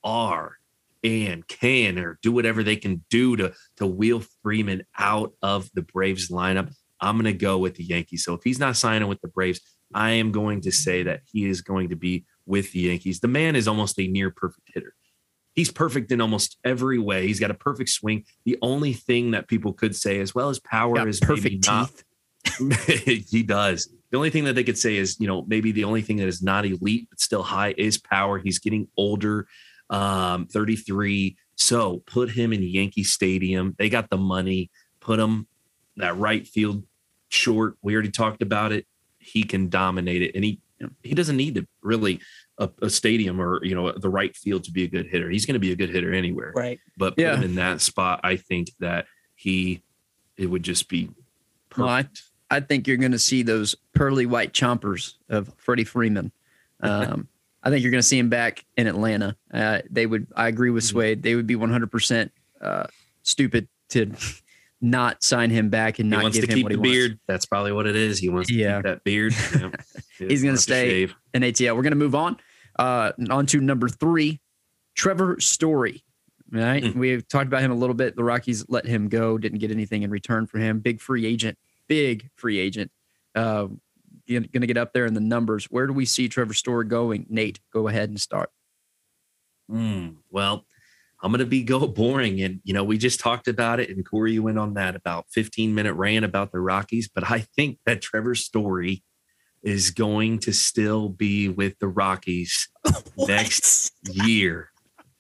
are 0.04 0.58
and 1.04 1.48
can 1.48 1.98
or 1.98 2.20
do 2.22 2.32
whatever 2.32 2.62
they 2.62 2.76
can 2.76 3.04
do 3.10 3.36
to 3.38 3.54
to 3.78 3.88
wheel 3.88 4.24
Freeman 4.44 4.84
out 5.00 5.34
of 5.42 5.68
the 5.74 5.82
Braves 5.82 6.30
lineup, 6.30 6.72
I'm 7.02 7.16
going 7.16 7.26
to 7.26 7.34
go 7.34 7.58
with 7.58 7.74
the 7.76 7.84
Yankees. 7.84 8.24
So 8.24 8.36
if 8.36 8.44
he's 8.44 8.60
not 8.60 8.76
signing 8.76 9.08
with 9.08 9.22
the 9.22 9.30
Braves, 9.30 9.62
I 9.96 10.12
am 10.12 10.32
going 10.32 10.62
to 10.62 10.72
say 10.72 11.02
that 11.04 11.22
he 11.26 11.46
is 11.50 11.62
going 11.62 11.90
to 11.90 11.96
be 11.96 12.26
with 12.46 12.72
the 12.72 12.80
Yankees. 12.82 13.20
The 13.20 13.28
man 13.28 13.56
is 13.56 13.68
almost 13.68 14.00
a 14.00 14.08
near 14.08 14.32
perfect 14.32 14.70
hitter 14.74 14.94
he's 15.56 15.72
perfect 15.72 16.12
in 16.12 16.22
almost 16.22 16.58
every 16.64 17.00
way. 17.00 17.26
He's 17.26 17.40
got 17.40 17.50
a 17.50 17.56
perfect 17.56 17.90
swing. 17.90 18.26
The 18.44 18.58
only 18.62 18.94
thing 18.94 19.32
that 19.32 19.48
people 19.48 19.74
could 19.74 19.96
say, 19.96 20.20
as 20.20 20.36
well 20.36 20.50
as 20.50 20.60
power, 20.60 20.96
Got 20.96 21.08
is 21.08 21.20
perfect 21.20 21.66
not. 21.66 21.90
teeth. 21.90 23.28
he 23.32 23.42
does. 23.42 23.90
The 24.12 24.18
only 24.18 24.30
thing 24.30 24.44
that 24.44 24.54
they 24.54 24.64
could 24.64 24.78
say 24.78 24.98
is, 24.98 25.20
you 25.20 25.28
know, 25.28 25.44
maybe 25.48 25.72
the 25.72 25.86
only 25.86 26.02
thing 26.02 26.18
that 26.18 26.28
is 26.28 26.44
not 26.44 26.66
elite 26.66 27.08
but 27.10 27.20
still 27.20 27.42
high 27.42 27.74
is 27.78 27.98
power. 27.98 28.38
He's 28.38 28.60
getting 28.60 28.88
older, 28.98 29.48
um, 29.90 30.46
33. 30.48 31.38
So 31.56 32.04
put 32.06 32.30
him 32.30 32.54
in 32.54 32.62
Yankee 32.62 33.04
Stadium. 33.04 33.76
They 33.80 33.90
got 33.90 34.10
the 34.10 34.18
money. 34.18 34.70
Put 35.00 35.20
him 35.20 35.48
that 35.98 36.18
right 36.18 36.46
field 36.46 36.84
short. 37.30 37.78
We 37.82 37.94
already 37.94 38.12
talked 38.12 38.42
about 38.42 38.72
it. 38.72 38.86
He 39.18 39.44
can 39.44 39.70
dominate 39.70 40.22
it, 40.22 40.36
and 40.36 40.44
he 40.44 40.60
he 41.02 41.16
doesn't 41.16 41.38
need 41.38 41.56
to 41.56 41.68
really 41.86 42.20
a, 42.58 42.70
a 42.82 42.90
stadium 42.90 43.40
or 43.40 43.64
you 43.64 43.76
know 43.76 43.92
the 43.92 44.10
right 44.10 44.36
field 44.36 44.64
to 44.66 44.72
be 44.72 44.84
a 44.84 44.88
good 44.88 45.08
hitter. 45.08 45.30
He's 45.30 45.46
going 45.46 45.54
to 45.56 45.60
be 45.60 45.72
a 45.72 45.76
good 45.76 45.90
hitter 45.90 46.14
anywhere. 46.14 46.52
Right. 46.56 46.80
But 46.98 47.16
put 47.16 47.22
Yeah. 47.22 47.36
him 47.38 47.44
in 47.44 47.56
that 47.56 47.82
spot, 47.82 48.20
I 48.24 48.36
think 48.38 48.72
that 48.80 49.06
he 49.36 49.84
it 50.38 50.48
would 50.48 50.64
just 50.64 50.90
be 50.90 51.10
perfect. 51.70 51.78
Well, 51.80 51.90
I, 51.90 52.06
I 52.52 52.60
think 52.60 52.88
you're 52.88 52.98
going 52.98 53.12
to 53.14 53.20
see 53.20 53.42
those 53.44 53.76
pearly 53.94 54.26
white 54.26 54.54
chompers 54.54 55.14
of 55.30 55.52
Freddie 55.58 55.84
Freeman. 55.86 56.32
Um, 56.82 57.28
I 57.64 57.70
think 57.70 57.82
you're 57.84 57.92
going 57.92 58.02
to 58.02 58.08
see 58.08 58.20
him 58.20 58.30
back 58.30 58.64
in 58.78 58.86
Atlanta. 58.88 59.36
Uh, 59.52 59.82
they 59.90 60.06
would. 60.06 60.28
I 60.36 60.48
agree 60.48 60.70
with 60.70 60.84
Mm-hmm. 60.84 60.98
Swayde. 60.98 61.22
They 61.24 61.36
would 61.36 61.48
be 61.48 61.56
100 61.56 61.92
percent 61.92 62.32
uh, 62.62 62.86
stupid 63.24 63.68
to 63.90 64.12
not 64.86 65.24
sign 65.24 65.50
him 65.50 65.70
back 65.70 66.00
and 66.00 66.08
he 66.08 66.12
not 66.12 66.24
wants 66.24 66.38
give 66.38 66.46
to 66.46 66.52
him 66.52 66.56
keep 66.58 66.64
what 66.66 66.70
the 66.70 66.76
he 66.76 66.80
wants. 66.80 66.92
beard. 66.92 67.20
That's 67.28 67.46
probably 67.46 67.72
what 67.72 67.88
it 67.88 67.96
is. 67.96 68.20
He 68.20 68.30
wants 68.30 68.50
to 68.50 68.56
Yeah. 68.56 68.78
keep 68.78 68.84
that 68.84 69.04
beard. 69.04 69.34
Yeah. 70.20 70.28
He's 70.30 70.44
gonna 70.44 70.58
stay- 70.58 71.10
in 71.34 71.42
ATL. 71.44 71.76
We're 71.76 71.82
going 71.82 71.92
to 71.92 71.98
move 71.98 72.16
on. 72.16 72.38
Uh, 72.80 73.12
on 73.30 73.46
to 73.48 73.60
number 73.60 73.90
three, 73.90 74.40
Trevor 74.96 75.40
Story. 75.42 76.04
Right, 76.52 76.84
Mm. 76.84 76.96
We've 76.96 77.28
talked 77.28 77.48
about 77.48 77.62
him 77.64 77.72
a 77.72 77.76
little 77.76 77.96
bit. 77.96 78.16
The 78.16 78.24
Rockies 78.24 78.64
let 78.70 78.86
him 78.86 79.10
go, 79.10 79.38
didn't 79.38 79.58
get 79.60 79.72
anything 79.72 80.04
in 80.04 80.12
return 80.12 80.46
for 80.46 80.60
him. 80.60 80.80
Big 80.80 81.02
free 81.02 81.26
agent, 81.26 81.58
big 81.88 82.30
free 82.36 82.60
agent. 82.60 82.92
Uh, 83.34 83.68
going 84.30 84.44
to 84.52 84.68
get 84.68 84.78
up 84.78 84.94
there 84.94 85.06
in 85.06 85.16
the 85.16 85.20
numbers. 85.20 85.66
Where 85.66 85.88
do 85.88 85.94
we 85.94 86.06
see 86.06 86.30
Trevor 86.30 86.54
Story 86.54 86.86
going? 86.86 87.26
Nate, 87.30 87.60
go 87.74 87.88
ahead 87.88 88.10
and 88.10 88.22
start. 88.22 88.52
Mm, 89.70 90.18
well, 90.32 90.66
I'm 91.26 91.32
going 91.32 91.40
to 91.40 91.46
be 91.48 91.64
go 91.64 91.88
boring. 91.88 92.40
And, 92.42 92.62
you 92.64 92.74
know, 92.74 92.84
we 92.84 93.00
just 93.00 93.20
talked 93.20 93.48
about 93.48 93.80
it, 93.80 93.90
and 93.90 94.08
Corey, 94.08 94.34
you 94.34 94.44
went 94.44 94.60
on 94.60 94.76
that 94.76 94.96
about 94.96 95.26
15 95.32 95.74
minute 95.74 95.96
rant 95.96 96.24
about 96.24 96.52
the 96.52 96.60
Rockies. 96.60 97.10
But 97.10 97.30
I 97.30 97.40
think 97.40 97.80
that 97.88 98.02
Trevor's 98.02 98.46
Story 98.46 99.04
is 99.64 99.90
going 99.90 100.38
to 100.38 100.54
still 100.54 101.10
be 101.10 101.50
with 101.50 101.80
the 101.80 101.88
Rockies 101.88 102.70
next 103.18 103.92
year. 104.04 104.70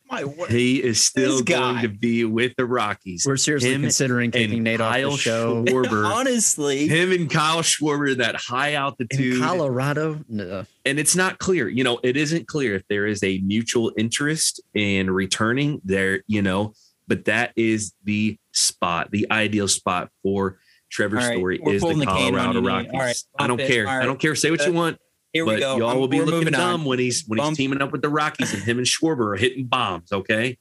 My 0.09 0.23
word. 0.23 0.51
He 0.51 0.83
is 0.83 1.01
still 1.01 1.41
going 1.41 1.81
to 1.81 1.89
be 1.89 2.25
with 2.25 2.53
the 2.57 2.65
Rockies. 2.65 3.25
We're 3.25 3.37
seriously 3.37 3.73
Him 3.73 3.81
considering 3.81 4.31
taking 4.31 4.53
and 4.55 4.63
Nate 4.63 4.79
off 4.81 4.93
Kyle 4.93 5.11
the 5.11 5.17
show. 5.17 5.63
Schwarber. 5.65 6.05
Honestly, 6.13 6.87
Him 6.87 7.11
and 7.11 7.29
Kyle 7.29 7.61
Schwarber, 7.61 8.15
that 8.17 8.35
high 8.35 8.73
altitude 8.73 9.19
In 9.19 9.41
altitude. 9.41 9.41
Colorado? 9.41 10.19
No. 10.29 10.65
and 10.85 10.99
it's 10.99 11.15
not 11.15 11.39
clear 11.39 11.67
you 11.67 11.83
know 11.83 11.99
it 12.03 12.15
isn't 12.17 12.47
clear 12.47 12.75
if 12.75 12.83
there 12.87 13.07
is 13.07 13.23
a 13.23 13.39
mutual 13.39 13.91
interest 13.97 14.61
in 14.75 15.09
returning 15.09 15.81
there 15.83 16.21
you 16.27 16.41
know 16.41 16.73
but 17.07 17.25
that 17.25 17.51
is 17.55 17.93
the 18.03 18.37
spot 18.51 19.09
the 19.11 19.25
ideal 19.31 19.67
spot 19.67 20.09
for 20.21 20.59
trevor 20.91 21.17
All 21.19 21.27
right, 21.27 21.37
story 21.37 21.59
we're 21.61 21.73
is 21.73 21.81
the 21.81 21.87
pulling 21.87 21.99
the 21.99 22.05
colorado 22.05 22.61
rockies 22.61 22.91
All 22.93 22.99
right, 22.99 23.23
i 23.39 23.47
don't 23.47 23.59
it. 23.59 23.67
care 23.67 23.87
All 23.87 24.01
i 24.01 24.05
don't 24.05 24.19
care 24.19 24.35
say 24.35 24.51
what 24.51 24.63
you 24.65 24.71
uh, 24.71 24.75
want 24.75 24.99
here 25.35 25.45
we 25.45 25.53
but 25.55 25.59
go. 25.59 25.77
y'all 25.77 25.89
I'm- 25.89 25.99
will 25.99 26.07
be 26.07 26.19
looking 26.19 26.31
moving 26.33 26.53
dumb 26.53 26.81
on. 26.81 26.85
when 26.85 26.99
he's 26.99 27.23
when 27.27 27.39
he's 27.39 27.57
teaming 27.57 27.81
up 27.81 27.91
with 27.91 28.01
the 28.01 28.09
rockies 28.09 28.53
and 28.53 28.63
him 28.63 28.77
and 28.77 28.87
schwarber 28.87 29.33
are 29.33 29.35
hitting 29.35 29.65
bombs 29.65 30.11
okay 30.11 30.57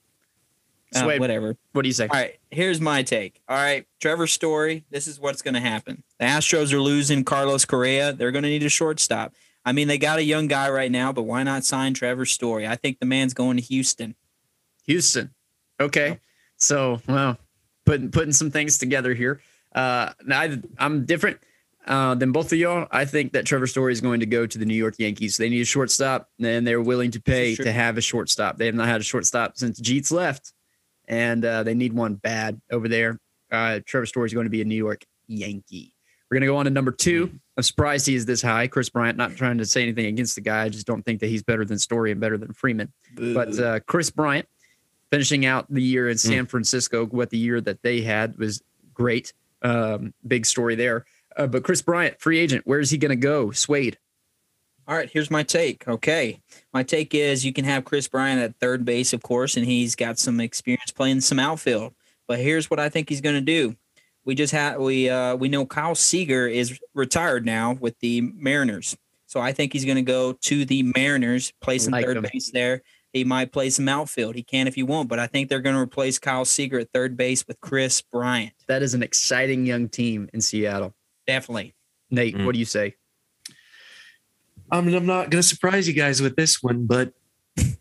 Uh, 0.94 1.02
Sway, 1.02 1.18
whatever. 1.18 1.56
what 1.72 1.82
do 1.82 1.88
you 1.88 1.92
say? 1.92 2.04
All 2.06 2.16
right, 2.20 2.38
here's 2.52 2.80
my 2.80 3.02
take. 3.02 3.40
All 3.48 3.56
right, 3.56 3.84
Trevor 4.00 4.26
Story. 4.28 4.84
This 4.90 5.06
is 5.08 5.18
what's 5.18 5.42
going 5.42 5.54
to 5.54 5.60
happen. 5.60 6.04
The 6.20 6.26
Astros 6.26 6.72
are 6.72 6.80
losing 6.80 7.24
Carlos 7.24 7.64
Correa. 7.64 8.12
They're 8.12 8.30
going 8.30 8.44
to 8.44 8.48
need 8.48 8.62
a 8.62 8.68
shortstop. 8.68 9.32
I 9.64 9.72
mean, 9.72 9.88
they 9.88 9.98
got 9.98 10.18
a 10.18 10.22
young 10.22 10.46
guy 10.46 10.68
right 10.70 10.92
now, 10.92 11.10
but 11.12 11.22
why 11.24 11.42
not 11.42 11.64
sign 11.64 11.94
Trevor 11.94 12.26
Story? 12.26 12.64
I 12.68 12.76
think 12.76 13.00
the 13.00 13.06
man's 13.06 13.34
going 13.34 13.56
to 13.56 13.62
Houston. 13.62 14.14
Houston. 14.87 15.34
Okay. 15.80 16.20
So, 16.58 17.00
well, 17.08 17.38
putting 17.84 18.10
putting 18.12 18.32
some 18.32 18.50
things 18.52 18.78
together 18.78 19.14
here. 19.14 19.40
Uh, 19.74 20.12
I, 20.30 20.60
I'm 20.78 21.06
different 21.06 21.38
uh, 21.87 22.14
than 22.14 22.33
both 22.33 22.53
of 22.53 22.59
y'all. 22.59 22.87
I 22.90 23.05
think 23.05 23.33
that 23.33 23.47
Trevor 23.47 23.66
Story 23.66 23.92
is 23.92 24.01
going 24.01 24.20
to 24.20 24.27
go 24.27 24.47
to 24.47 24.59
the 24.59 24.64
New 24.64 24.75
York 24.75 24.94
Yankees. 24.99 25.37
They 25.37 25.49
need 25.49 25.61
a 25.61 25.66
shortstop, 25.66 26.29
and 26.40 26.66
they're 26.66 26.81
willing 26.81 27.11
to 27.12 27.20
pay 27.20 27.55
to 27.57 27.73
have 27.73 27.99
a 27.99 28.01
shortstop. 28.01 28.57
They 28.57 28.66
have 28.66 28.75
not 28.75 28.88
had 28.88 29.01
a 29.01 29.05
shortstop 29.05 29.57
since 29.57 29.81
Jeets 29.81 30.11
left, 30.12 30.53
and 31.07 31.44
uh, 31.44 31.62
they 31.62 31.75
need 31.75 31.92
one 31.92 32.14
bad 32.14 32.61
over 32.70 32.88
there. 32.88 33.18
Uh, 33.51 33.81
Trevor 33.85 34.07
Story 34.07 34.27
is 34.27 34.35
going 34.35 34.44
to 34.44 34.51
be 34.51 34.62
a 34.62 34.64
New 34.64 34.75
York 34.77 35.05
Yankee. 35.27 35.94
We're 36.31 36.37
going 36.37 36.49
to 36.49 36.53
go 36.53 36.57
on 36.57 36.64
to 36.64 36.70
number 36.70 36.90
two. 36.90 37.31
I'm 37.57 37.62
surprised 37.62 38.07
he 38.07 38.14
is 38.14 38.27
this 38.27 38.42
high. 38.42 38.66
Kris 38.66 38.88
Bryant, 38.88 39.16
not 39.16 39.37
trying 39.37 39.59
to 39.59 39.66
say 39.66 39.83
anything 39.83 40.07
against 40.07 40.35
the 40.35 40.40
guy. 40.40 40.64
I 40.64 40.68
just 40.68 40.87
don't 40.87 41.03
think 41.03 41.20
that 41.20 41.29
he's 41.29 41.42
better 41.42 41.64
than 41.64 41.79
Story 41.79 42.11
and 42.11 42.20
better 42.20 42.37
than 42.37 42.53
Freeman. 42.53 42.92
But 43.14 43.59
uh, 43.59 43.81
Kris 43.81 44.11
Bryant, 44.11 44.49
finishing 45.11 45.47
out 45.47 45.73
the 45.73 45.83
year 45.83 46.09
in 46.09 46.18
San 46.18 46.47
Francisco, 46.47 47.07
what 47.07 47.31
the 47.31 47.38
year 47.38 47.61
that 47.61 47.83
they 47.83 48.01
had 48.01 48.37
was 48.38 48.62
great. 48.94 49.33
Um, 49.62 50.12
big 50.27 50.44
story 50.44 50.75
there. 50.75 51.05
Uh, 51.37 51.47
but 51.47 51.64
Kris 51.64 51.83
Bryant, 51.83 52.20
free 52.20 52.38
agent, 52.38 52.66
where 52.66 52.81
is 52.81 52.90
he 52.90 52.99
going 52.99 53.11
to 53.11 53.16
go? 53.16 53.49
Swayde. 53.49 53.97
All 54.87 54.94
right, 54.94 55.09
here's 55.11 55.31
my 55.31 55.42
take. 55.42 55.88
Okay. 55.88 56.40
My 56.73 56.83
take 56.83 57.14
is 57.14 57.44
you 57.44 57.53
can 57.53 57.64
have 57.64 57.85
Kris 57.87 58.07
Bryant 58.07 58.40
at 58.40 58.57
third 58.61 58.85
base, 58.85 59.12
of 59.12 59.23
course, 59.23 59.57
and 59.57 59.64
he's 59.64 59.97
got 59.97 60.18
some 60.18 60.40
experience 60.40 60.90
playing 60.92 61.23
some 61.23 61.38
outfield. 61.38 61.94
But 62.29 62.38
here's 62.38 62.70
what 62.70 62.79
I 62.79 62.88
think 62.90 63.09
he's 63.09 63.20
going 63.23 63.35
to 63.37 63.40
do. 63.40 63.77
We 64.27 64.35
just 64.35 64.53
had 64.53 64.79
we 64.79 65.09
uh 65.11 65.37
we 65.37 65.49
know 65.49 65.66
Kyle 65.66 65.94
Seager 65.94 66.47
is 66.47 66.79
retired 66.94 67.44
now 67.44 67.77
with 67.81 67.99
the 68.01 68.20
Mariners. 68.23 68.97
So 69.27 69.40
I 69.40 69.53
think 69.53 69.73
he's 69.73 69.85
going 69.85 69.97
to 69.97 70.03
go 70.03 70.33
to 70.33 70.64
the 70.64 70.83
Mariners, 70.97 71.53
play 71.61 71.79
some 71.79 71.92
Like 71.92 72.05
third 72.07 72.16
him. 72.18 72.27
base 72.33 72.51
there. 72.51 72.83
He 73.12 73.25
might 73.25 73.53
play 73.53 73.70
some 73.70 73.88
outfield. 73.88 74.35
He 74.35 74.42
can 74.42 74.66
if 74.66 74.75
he 74.75 74.83
won't, 74.83 75.09
but 75.09 75.18
I 75.18 75.27
think 75.27 75.49
they're 75.49 75.61
going 75.61 75.77
to 75.77 75.81
replace 75.81 76.18
Kyle 76.18 76.44
Seager 76.44 76.81
at 76.81 76.90
third 76.92 77.16
base 77.16 77.47
with 77.47 77.61
Kris 77.61 78.01
Bryant. 78.03 78.53
That 78.66 78.83
is 78.83 78.92
an 78.94 79.03
exciting 79.03 79.66
young 79.66 79.88
team 79.88 80.29
in 80.33 80.40
Seattle. 80.40 80.94
Definitely. 81.26 81.74
Nate, 82.10 82.37
Mm. 82.37 82.44
what 82.46 82.52
do 82.52 82.58
you 82.58 82.64
say? 82.64 82.94
I 84.70 84.80
mean, 84.80 84.94
I'm 84.94 85.06
not 85.06 85.30
going 85.30 85.42
to 85.42 85.48
surprise 85.48 85.87
you 85.87 85.94
guys 85.94 86.20
with 86.22 86.37
this 86.37 86.62
one, 86.62 86.87
but 86.87 87.12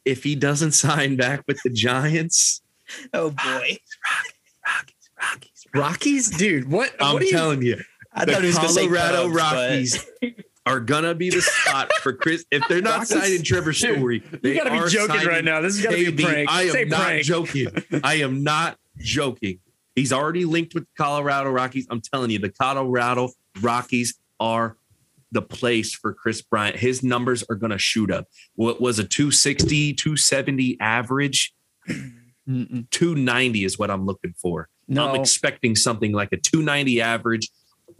if 0.06 0.24
he 0.24 0.36
doesn't 0.36 0.72
sign 0.86 1.16
back 1.16 1.44
with 1.48 1.60
the 1.64 1.70
Giants, 1.70 2.62
Oh 3.14 3.30
boy. 3.32 3.78
Rockies, 4.66 5.10
Rockies, 5.22 5.68
Rockies, 5.74 6.30
dude. 6.32 6.70
What? 6.70 6.94
I'm 7.00 7.14
what 7.14 7.22
are 7.22 7.26
you? 7.26 7.32
telling 7.32 7.62
you, 7.62 7.82
I 8.14 8.26
the 8.26 8.34
thought 8.34 8.42
he 8.42 8.48
was 8.48 8.56
going 8.58 8.68
to 8.68 8.74
say 8.74 8.88
Colorado 8.88 9.34
Cubs, 9.34 9.34
but- 9.98 10.28
Rockies 10.32 10.36
are 10.66 10.80
gonna 10.80 11.14
be 11.16 11.30
the 11.30 11.42
spot 11.42 11.92
for 12.02 12.14
Kris. 12.14 12.46
If 12.52 12.66
they're 12.70 12.82
not 12.82 13.00
Rockies? 13.00 13.10
signing 13.10 13.44
Trevor 13.44 13.74
Story, 13.74 14.24
You 14.32 14.40
they 14.42 14.54
got 14.56 14.64
to 14.66 14.72
be 14.72 14.90
joking 14.90 15.28
right 15.28 15.44
now. 15.44 15.60
This 15.62 15.76
is 15.78 15.82
got 15.84 15.92
to 15.92 15.98
be 15.98 16.06
a 16.06 16.12
KB. 16.12 16.24
prank. 16.24 16.50
I 16.52 16.62
am 16.64 16.72
Say 16.72 16.84
not 16.86 17.02
prank. 17.02 17.24
joking. 17.26 17.68
I 18.04 18.14
am 18.16 18.44
not 18.44 18.78
joking. 18.98 19.60
He's 19.96 20.12
already 20.12 20.46
linked 20.46 20.74
with 20.74 20.84
the 20.86 21.04
Colorado 21.04 21.50
Rockies. 21.52 21.88
I'm 21.90 22.02
telling 22.02 22.32
you, 22.32 22.40
the 22.40 22.50
Colorado 22.50 23.30
Rockies 23.62 24.16
are 24.40 24.78
the 25.32 25.42
place 25.42 25.94
for 25.94 26.14
Kris 26.14 26.42
Bryant. 26.42 26.78
His 26.78 27.04
numbers 27.04 27.44
are 27.50 27.56
going 27.56 27.72
to 27.72 27.78
shoot 27.78 28.12
up. 28.12 28.28
What 28.56 28.82
was 28.82 29.00
a 29.00 29.04
260, 29.04 29.94
270 29.94 30.78
average? 30.80 31.54
Mm-mm. 31.88 32.90
290 32.90 33.64
is 33.66 33.80
what 33.80 33.90
I'm 33.90 34.06
looking 34.06 34.34
for. 34.38 34.70
No, 34.88 35.10
I'm 35.10 35.20
expecting 35.20 35.76
something 35.76 36.12
like 36.12 36.30
a 36.34 36.38
290 36.38 37.02
average, 37.02 37.50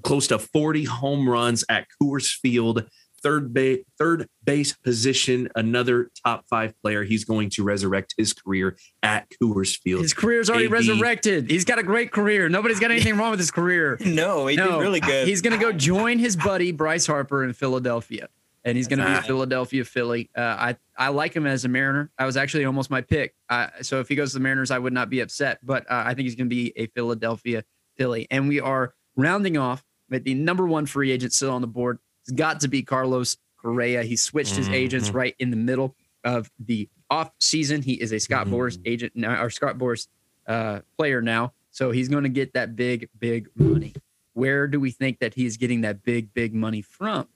close 0.04 0.28
to 0.28 0.40
40 0.40 0.84
home 0.84 1.28
runs 1.28 1.64
at 1.70 1.88
Coors 2.02 2.30
Field. 2.30 2.86
Third 3.24 3.54
base, 3.54 3.80
third 3.98 4.28
base 4.44 4.74
position, 4.74 5.48
another 5.56 6.10
top 6.26 6.46
five 6.50 6.74
player. 6.82 7.04
He's 7.04 7.24
going 7.24 7.50
to 7.52 7.64
resurrect 7.64 8.14
his 8.18 8.34
career 8.34 8.76
at 9.02 9.28
Coors 9.42 9.78
Field. 9.78 10.02
his 10.02 10.14
career's 10.14 10.50
already 10.50 10.66
AB. 10.66 10.74
resurrected. 10.74 11.50
He's 11.50 11.64
got 11.66 11.80
a 11.80 11.84
great 11.84 12.12
career. 12.12 12.50
Nobody's 12.50 12.80
got 12.82 12.92
anything 12.92 13.16
wrong 13.18 13.32
with 13.32 13.40
his 13.40 13.52
career. 13.52 13.98
No, 14.06 14.48
he 14.48 14.56
did 14.58 14.66
really 14.66 15.00
good. 15.00 15.28
He's 15.28 15.42
going 15.42 15.58
to 15.58 15.64
go 15.64 15.72
join 15.72 16.20
his 16.20 16.36
buddy 16.36 16.72
Bryce 16.74 17.08
Harper 17.08 17.44
in 17.44 17.54
Philadelphia, 17.54 18.28
and 18.66 18.76
he's 18.78 18.88
going 18.88 19.00
to 19.00 19.06
be 19.06 19.12
a 19.12 19.16
Right. 19.16 19.26
Philadelphia 19.26 19.86
Philly. 19.86 20.30
Uh, 20.36 20.42
I 20.42 20.78
I 20.98 21.08
like 21.10 21.34
him 21.34 21.48
as 21.48 21.64
a 21.66 21.70
Mariner. 21.70 22.12
I 22.20 22.26
was 22.26 22.36
actually 22.38 22.66
almost 22.66 22.90
my 22.92 23.02
pick. 23.02 23.34
Uh, 23.50 23.68
so 23.82 24.00
if 24.02 24.10
he 24.10 24.16
goes 24.16 24.32
to 24.34 24.38
the 24.40 24.44
Mariners, 24.44 24.70
I 24.70 24.78
would 24.80 24.94
not 24.94 25.10
be 25.10 25.22
upset. 25.22 25.60
But 25.64 25.90
uh, 25.90 26.04
I 26.06 26.14
think 26.14 26.26
he's 26.26 26.36
going 26.36 26.50
to 26.50 26.56
be 26.56 26.74
a 26.76 26.88
Philadelphia 26.88 27.64
Philly, 27.98 28.28
and 28.30 28.48
we 28.50 28.60
are 28.60 28.94
rounding 29.16 29.56
off 29.58 29.84
with 30.10 30.26
the 30.26 30.34
number 30.34 30.68
one 30.68 30.86
free 30.86 31.12
agent 31.12 31.32
still 31.34 31.52
on 31.52 31.62
the 31.62 31.68
board. 31.68 32.00
It's 32.24 32.32
got 32.32 32.62
to 32.62 32.68
be 32.68 32.82
Carlos 32.84 33.38
Correa. 33.62 34.04
He 34.04 34.16
switched 34.16 34.56
his 34.56 34.70
agents 34.70 35.10
Mhm. 35.10 35.14
right 35.16 35.36
in 35.40 35.50
the 35.50 35.58
middle 35.58 35.96
of 36.24 36.50
the 36.60 36.90
off 37.10 37.32
season. 37.40 37.82
He 37.82 37.94
is 37.94 38.12
a 38.14 38.20
Scott 38.20 38.48
Mhm. 38.48 38.52
Boras 38.52 38.80
agent 38.86 39.14
now, 39.16 39.42
or 39.42 39.50
Scott 39.50 39.78
Boras 39.78 40.08
uh, 40.48 40.82
player 40.98 41.22
now. 41.22 41.54
So 41.72 41.92
he's 41.92 42.10
going 42.10 42.24
to 42.24 42.30
get 42.30 42.54
that 42.54 42.76
big, 42.76 43.10
big 43.20 43.48
money. 43.56 43.94
Where 44.34 44.68
do 44.68 44.80
we 44.80 44.92
think 44.92 45.20
that 45.20 45.34
he's 45.36 45.58
getting 45.58 45.82
that 45.82 46.04
big, 46.04 46.34
big 46.34 46.54
money 46.54 46.82
from? 46.82 47.28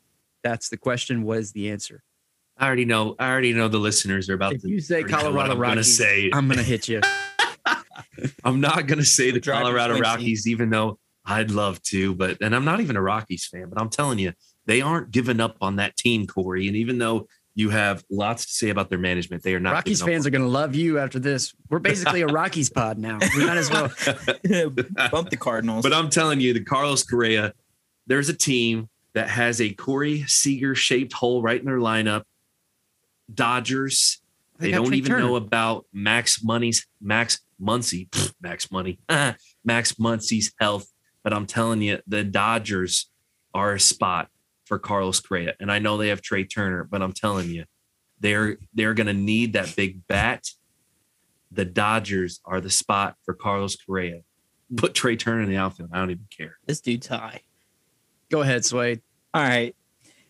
That's 0.44 0.70
the 0.70 0.78
question. 0.78 1.24
Was 1.24 1.52
the 1.54 1.70
answer? 1.70 2.04
I 2.58 2.66
already 2.66 2.86
know. 2.86 3.16
I 3.20 3.30
already 3.30 3.54
know 3.54 3.68
the 3.68 3.78
listeners 3.78 4.30
are 4.30 4.34
about 4.34 4.54
If 4.54 4.62
to. 4.64 4.70
you 4.70 4.80
say 4.80 5.04
Colorado 5.04 5.52
I'm 5.54 5.58
gonna 5.58 5.60
Rockies, 5.76 5.98
say. 5.98 6.30
I'm 6.34 6.48
going 6.48 6.58
to 6.58 6.64
hit 6.64 6.88
you. 6.88 7.02
I'm 8.44 8.60
not 8.62 8.88
going 8.88 9.00
to 9.00 9.06
say 9.06 9.32
the 9.32 9.40
Drive 9.40 9.62
Colorado 9.64 10.00
Rockies, 10.00 10.48
even 10.48 10.70
though 10.70 11.00
I'd 11.26 11.52
love 11.52 11.82
to. 11.84 12.16
But 12.16 12.38
and 12.42 12.56
I'm 12.56 12.66
not 12.66 12.80
even 12.82 12.96
a 12.96 13.02
Rockies 13.02 13.46
fan, 13.46 13.70
but 13.70 13.80
I'm 13.82 13.90
telling 13.90 14.20
you, 14.20 14.34
they 14.68 14.82
aren't 14.82 15.12
giving 15.12 15.40
up 15.40 15.58
on 15.62 15.78
that 15.78 15.96
team, 15.96 16.28
Corey. 16.28 16.68
And 16.68 16.76
even 16.76 17.00
though 17.00 17.28
you 17.56 17.70
have 17.70 18.04
lots 18.12 18.46
to 18.46 18.52
say 18.52 18.70
about 18.70 18.90
their 18.90 19.00
management, 19.00 19.42
they 19.42 19.56
are 19.56 19.60
not. 19.60 19.74
Rockies 19.74 20.02
giving 20.02 20.14
up 20.14 20.16
fans 20.16 20.28
are 20.28 20.30
going 20.30 20.44
to 20.44 20.50
love 20.50 20.76
you 20.76 21.00
after 21.00 21.18
this. 21.20 21.56
We're 21.70 21.80
basically 21.80 22.22
a 22.22 22.28
Rockies 22.28 22.70
pod 22.70 23.00
now. 23.00 23.18
We 23.36 23.46
might 23.46 23.58
as 23.58 23.72
well. 23.72 23.88
Bump 25.12 25.30
the 25.30 25.38
Cardinals. 25.40 25.84
But 25.84 25.94
I'm 25.94 26.10
telling 26.10 26.40
you, 26.40 26.54
the 26.54 26.64
Carlos 26.64 27.04
Correa, 27.04 27.54
there's 28.06 28.30
a 28.30 28.34
team 28.34 28.90
that 29.14 29.30
has 29.30 29.60
a 29.62 29.74
Corey 29.74 30.26
Seager 30.28 30.76
shaped 30.76 31.14
hole 31.14 31.42
right 31.42 31.60
in 31.60 31.66
their 31.66 31.80
lineup. 31.80 32.24
Dodgers. 33.34 34.22
They, 34.60 34.72
got 34.72 34.84
don't 34.84 34.94
even 34.96 35.12
Turner. 35.12 35.24
know 35.24 35.36
about 35.36 35.86
Max 35.94 36.44
Money's 36.44 36.88
Max 37.00 37.40
Muncy, 37.62 38.10
pfft, 38.10 38.34
Max 38.42 38.72
Money, 38.72 39.00
Max 39.64 39.94
Muncy's 39.94 40.52
health. 40.60 40.92
But 41.24 41.34
I'm 41.34 41.46
telling 41.46 41.82
you, 41.82 42.00
the 42.08 42.24
Dodgers 42.24 43.10
are 43.54 43.74
a 43.74 43.80
spot 43.80 44.30
for 44.68 44.78
Carlos 44.80 45.20
Correa, 45.20 45.54
and 45.60 45.72
I 45.72 45.80
know 45.80 45.98
they 45.98 46.10
have 46.10 46.22
Trea 46.22 46.46
Turner, 46.46 46.84
but 46.84 47.02
I'm 47.02 47.14
telling 47.14 47.50
you, 47.50 47.66
they're 48.20 48.58
they're 48.74 48.94
going 48.94 49.08
to 49.08 49.14
need 49.14 49.54
that 49.54 49.76
big 49.76 50.06
bat. 50.08 50.48
The 51.52 51.66
Dodgers 51.66 52.42
are 52.46 52.60
the 52.60 52.70
spot 52.70 53.16
for 53.24 53.34
Carlos 53.34 53.76
Correa. 53.76 54.22
Put 54.76 54.94
Trea 54.94 55.16
Turner 55.16 55.42
in 55.42 55.50
the 55.50 55.58
outfield. 55.58 55.92
I 55.94 56.00
don't 56.00 56.12
even 56.12 56.28
care. 56.36 56.58
this 56.66 56.82
dude's 56.82 57.08
high. 57.08 57.42
Go 58.30 58.42
ahead, 58.42 58.66
Sway. 58.66 59.02
All 59.34 59.42
right. 59.42 59.74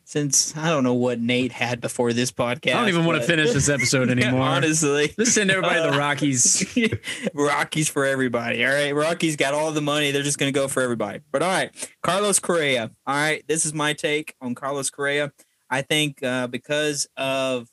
Since 0.07 0.55
I 0.55 0.69
don't 0.69 0.85
know 0.85 0.93
what 0.93 1.19
Nate 1.19 1.51
had 1.51 1.81
before 1.81 2.13
this 2.13 2.31
podcast. 2.31 2.75
I 2.75 2.79
don't 2.79 2.87
even 2.87 3.03
want 3.03 3.19
to 3.19 3.27
finish 3.27 3.51
this 3.51 3.67
episode 3.67 4.09
anymore. 4.17 4.39
Honestly. 4.39 5.13
Let's 5.17 5.33
send 5.33 5.51
everybody 5.51 5.83
to 5.83 5.91
the 5.91 5.97
Rockies. 5.97 6.65
Rockies 7.33 7.89
for 7.89 8.05
everybody. 8.05 8.65
All 8.65 8.71
right. 8.71 8.95
Rockies 8.95 9.35
got 9.35 9.53
all 9.53 9.73
the 9.73 9.81
money. 9.81 10.11
They're 10.11 10.23
just 10.23 10.37
going 10.37 10.47
to 10.53 10.57
go 10.57 10.69
for 10.69 10.81
everybody. 10.81 11.19
But 11.29 11.43
all 11.43 11.49
right. 11.49 11.91
Carlos 12.03 12.39
Correa. 12.39 12.91
All 13.05 13.15
right. 13.15 13.43
This 13.49 13.65
is 13.65 13.73
my 13.73 13.91
take 13.91 14.33
on 14.39 14.55
Carlos 14.55 14.89
Correa. 14.89 15.33
I 15.69 15.81
think 15.81 16.23
uh, 16.23 16.47
because 16.47 17.09
of 17.17 17.67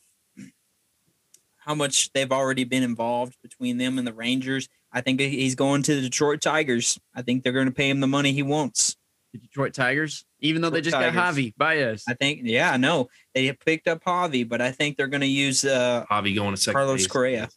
how 1.58 1.76
much 1.76 2.12
they've 2.14 2.32
already 2.32 2.64
been 2.64 2.82
involved 2.82 3.36
between 3.42 3.78
them 3.78 3.96
and 3.96 4.04
the 4.04 4.12
Rangers, 4.12 4.68
I 4.92 5.02
think 5.02 5.20
he's 5.20 5.54
going 5.54 5.84
to 5.84 5.94
the 5.94 6.00
Detroit 6.00 6.40
Tigers. 6.40 6.98
I 7.14 7.22
think 7.22 7.44
they're 7.44 7.52
going 7.52 7.66
to 7.66 7.72
pay 7.72 7.88
him 7.88 8.00
the 8.00 8.08
money 8.08 8.32
he 8.32 8.42
wants. 8.42 8.96
The 9.34 9.40
Detroit 9.40 9.74
Tigers, 9.74 10.24
even 10.38 10.62
though 10.62 10.70
they 10.70 10.80
just 10.80 10.94
Detroit 10.94 11.12
got 11.12 11.32
Tigers. 11.32 11.46
Javi 11.46 11.56
Baez. 11.56 12.04
I 12.06 12.14
think, 12.14 12.42
yeah, 12.44 12.70
I 12.70 12.76
know 12.76 13.08
they 13.34 13.52
picked 13.52 13.88
up 13.88 14.04
Javi, 14.04 14.48
but 14.48 14.60
I 14.60 14.70
think 14.70 14.96
they're 14.96 15.08
going 15.08 15.22
to 15.22 15.26
use 15.26 15.64
uh, 15.64 16.04
Javi 16.08 16.36
going 16.36 16.54
to 16.54 16.56
second 16.56 16.74
Carlos 16.74 17.00
base. 17.00 17.06
Correa. 17.08 17.48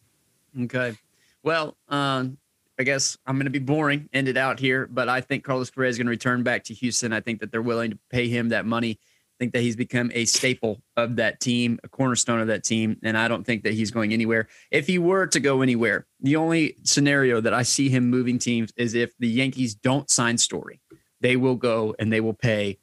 Okay. 0.62 0.96
Well, 1.44 1.76
um, 1.88 2.36
I 2.80 2.82
guess 2.82 3.16
I'm 3.24 3.36
going 3.36 3.44
to 3.44 3.50
be 3.50 3.60
boring, 3.60 4.08
end 4.12 4.26
it 4.26 4.36
out 4.36 4.58
here, 4.58 4.88
but 4.90 5.08
I 5.08 5.20
think 5.20 5.44
Carlos 5.44 5.70
Correa 5.70 5.88
is 5.88 5.98
going 5.98 6.06
to 6.06 6.10
return 6.10 6.42
back 6.42 6.64
to 6.64 6.74
Houston. 6.74 7.12
I 7.12 7.20
think 7.20 7.38
that 7.42 7.52
they're 7.52 7.62
willing 7.62 7.92
to 7.92 7.98
pay 8.10 8.26
him 8.26 8.48
that 8.48 8.66
money. 8.66 8.98
I 9.00 9.36
think 9.38 9.52
that 9.52 9.60
he's 9.60 9.76
become 9.76 10.10
a 10.14 10.24
staple 10.24 10.82
of 10.96 11.14
that 11.14 11.38
team, 11.38 11.78
a 11.84 11.88
cornerstone 11.88 12.40
of 12.40 12.48
that 12.48 12.64
team, 12.64 12.96
and 13.04 13.16
I 13.16 13.28
don't 13.28 13.44
think 13.44 13.62
that 13.62 13.72
he's 13.72 13.92
going 13.92 14.12
anywhere. 14.12 14.48
If 14.72 14.88
he 14.88 14.98
were 14.98 15.28
to 15.28 15.38
go 15.38 15.62
anywhere, 15.62 16.08
the 16.20 16.34
only 16.34 16.74
scenario 16.82 17.40
that 17.40 17.54
I 17.54 17.62
see 17.62 17.88
him 17.88 18.10
moving 18.10 18.40
teams 18.40 18.72
is 18.76 18.94
if 18.94 19.16
the 19.18 19.28
Yankees 19.28 19.76
don't 19.76 20.10
sign 20.10 20.38
Story. 20.38 20.80
They 21.20 21.36
will 21.36 21.56
go 21.56 21.94
and 21.98 22.12
they 22.12 22.20
will 22.20 22.34
pay 22.34 22.78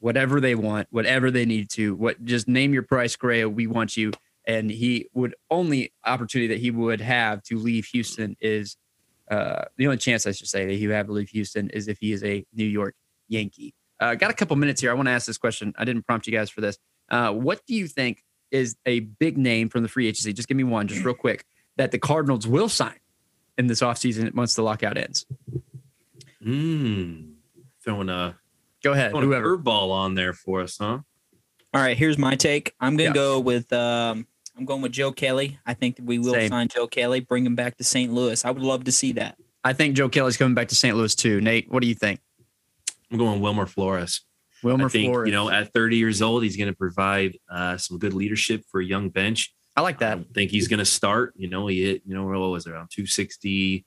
whatever 0.00 0.40
they 0.40 0.54
want, 0.54 0.88
whatever 0.90 1.30
they 1.30 1.44
need 1.44 1.70
to. 1.70 1.94
What 1.94 2.24
just 2.24 2.48
name 2.48 2.72
your 2.72 2.82
price, 2.82 3.16
Gray. 3.16 3.44
We 3.44 3.66
want 3.66 3.96
you 3.96 4.12
and 4.48 4.70
he 4.70 5.06
would 5.12 5.34
only 5.50 5.92
opportunity 6.04 6.48
that 6.48 6.58
he 6.58 6.70
would 6.70 7.02
have 7.02 7.42
to 7.44 7.58
leave 7.58 7.84
Houston 7.86 8.34
is 8.40 8.76
uh, 9.30 9.64
the 9.76 9.86
only 9.86 9.98
chance 9.98 10.26
I 10.26 10.32
should 10.32 10.48
say 10.48 10.66
that 10.66 10.72
he 10.72 10.86
would 10.86 10.96
have 10.96 11.06
to 11.06 11.12
leave 11.12 11.28
Houston 11.28 11.68
is 11.70 11.86
if 11.86 11.98
he 11.98 12.12
is 12.12 12.24
a 12.24 12.44
New 12.54 12.64
York 12.64 12.94
Yankee. 13.28 13.74
Uh, 14.00 14.14
got 14.14 14.30
a 14.30 14.34
couple 14.34 14.56
minutes 14.56 14.80
here. 14.80 14.90
I 14.90 14.94
want 14.94 15.06
to 15.06 15.12
ask 15.12 15.26
this 15.26 15.36
question. 15.36 15.74
I 15.76 15.84
didn't 15.84 16.06
prompt 16.06 16.26
you 16.26 16.32
guys 16.32 16.48
for 16.48 16.62
this. 16.62 16.78
Uh, 17.10 17.32
what 17.32 17.60
do 17.66 17.74
you 17.74 17.86
think 17.86 18.24
is 18.50 18.76
a 18.86 19.00
big 19.00 19.36
name 19.36 19.68
from 19.68 19.82
the 19.82 19.88
free 19.88 20.08
agency? 20.08 20.32
Just 20.32 20.48
give 20.48 20.56
me 20.56 20.64
one, 20.64 20.88
just 20.88 21.04
real 21.04 21.14
quick, 21.14 21.44
that 21.76 21.90
the 21.90 21.98
Cardinals 21.98 22.46
will 22.46 22.70
sign 22.70 22.98
in 23.58 23.66
this 23.66 23.82
offseason 23.82 24.32
once 24.34 24.54
the 24.54 24.62
lockout 24.62 24.96
ends. 24.96 25.26
Mm, 26.42 27.34
throwing 27.84 28.08
a 28.08 28.36
Go 28.82 28.92
ahead, 28.92 29.10
throwing 29.10 29.24
a 29.24 29.26
whoever. 29.28 29.58
curveball 29.58 29.90
on 29.90 30.14
there 30.14 30.32
for 30.32 30.60
us, 30.62 30.78
huh? 30.78 30.98
All 31.74 31.82
right, 31.82 31.96
here's 31.96 32.16
my 32.18 32.34
take. 32.36 32.74
I'm 32.80 32.96
gonna 32.96 33.10
Yeah. 33.10 33.14
go 33.14 33.40
with 33.40 33.72
um, 33.72 34.26
I'm 34.56 34.64
going 34.64 34.82
with 34.82 34.92
Joe 34.92 35.12
Kelly. 35.12 35.58
I 35.66 35.74
think 35.74 35.96
that 35.96 36.04
we 36.04 36.18
will 36.18 36.34
Same. 36.34 36.48
sign 36.48 36.68
Joe 36.68 36.86
Kelly, 36.86 37.20
bring 37.20 37.44
him 37.46 37.54
back 37.54 37.76
to 37.78 37.84
St. 37.84 38.12
Louis. 38.12 38.44
I 38.44 38.50
would 38.50 38.62
love 38.62 38.84
to 38.84 38.92
see 38.92 39.12
that. 39.12 39.36
I 39.64 39.72
think 39.72 39.96
Joe 39.96 40.08
Kelly's 40.08 40.36
coming 40.36 40.54
back 40.54 40.68
to 40.68 40.74
St. 40.74 40.96
Louis 40.96 41.14
too. 41.14 41.40
Nate, 41.40 41.70
what 41.70 41.82
do 41.82 41.88
you 41.88 41.94
think? 41.94 42.20
I'm 43.10 43.18
going 43.18 43.40
Wilmer 43.40 43.66
Flores. 43.66 44.22
Wilmer 44.62 44.86
I 44.86 44.88
think 44.88 45.12
Flores. 45.12 45.26
you 45.28 45.32
know 45.32 45.48
at 45.50 45.72
30 45.72 45.96
years 45.96 46.20
old, 46.22 46.42
he's 46.42 46.56
going 46.56 46.70
to 46.70 46.76
provide 46.76 47.36
uh, 47.50 47.76
some 47.76 47.98
good 47.98 48.12
leadership 48.14 48.62
for 48.70 48.80
a 48.80 48.84
young 48.84 49.08
bench. 49.08 49.54
I 49.76 49.80
like 49.82 49.98
that. 50.00 50.14
don't 50.16 50.34
think 50.34 50.50
he's 50.50 50.66
going 50.66 50.78
to 50.78 50.84
start. 50.84 51.34
You 51.36 51.48
know, 51.48 51.68
he 51.68 51.84
hit, 51.84 52.02
you 52.04 52.14
know, 52.14 52.24
what 52.24 52.38
was 52.50 52.66
it, 52.66 52.70
around 52.72 52.88
260, 52.90 53.84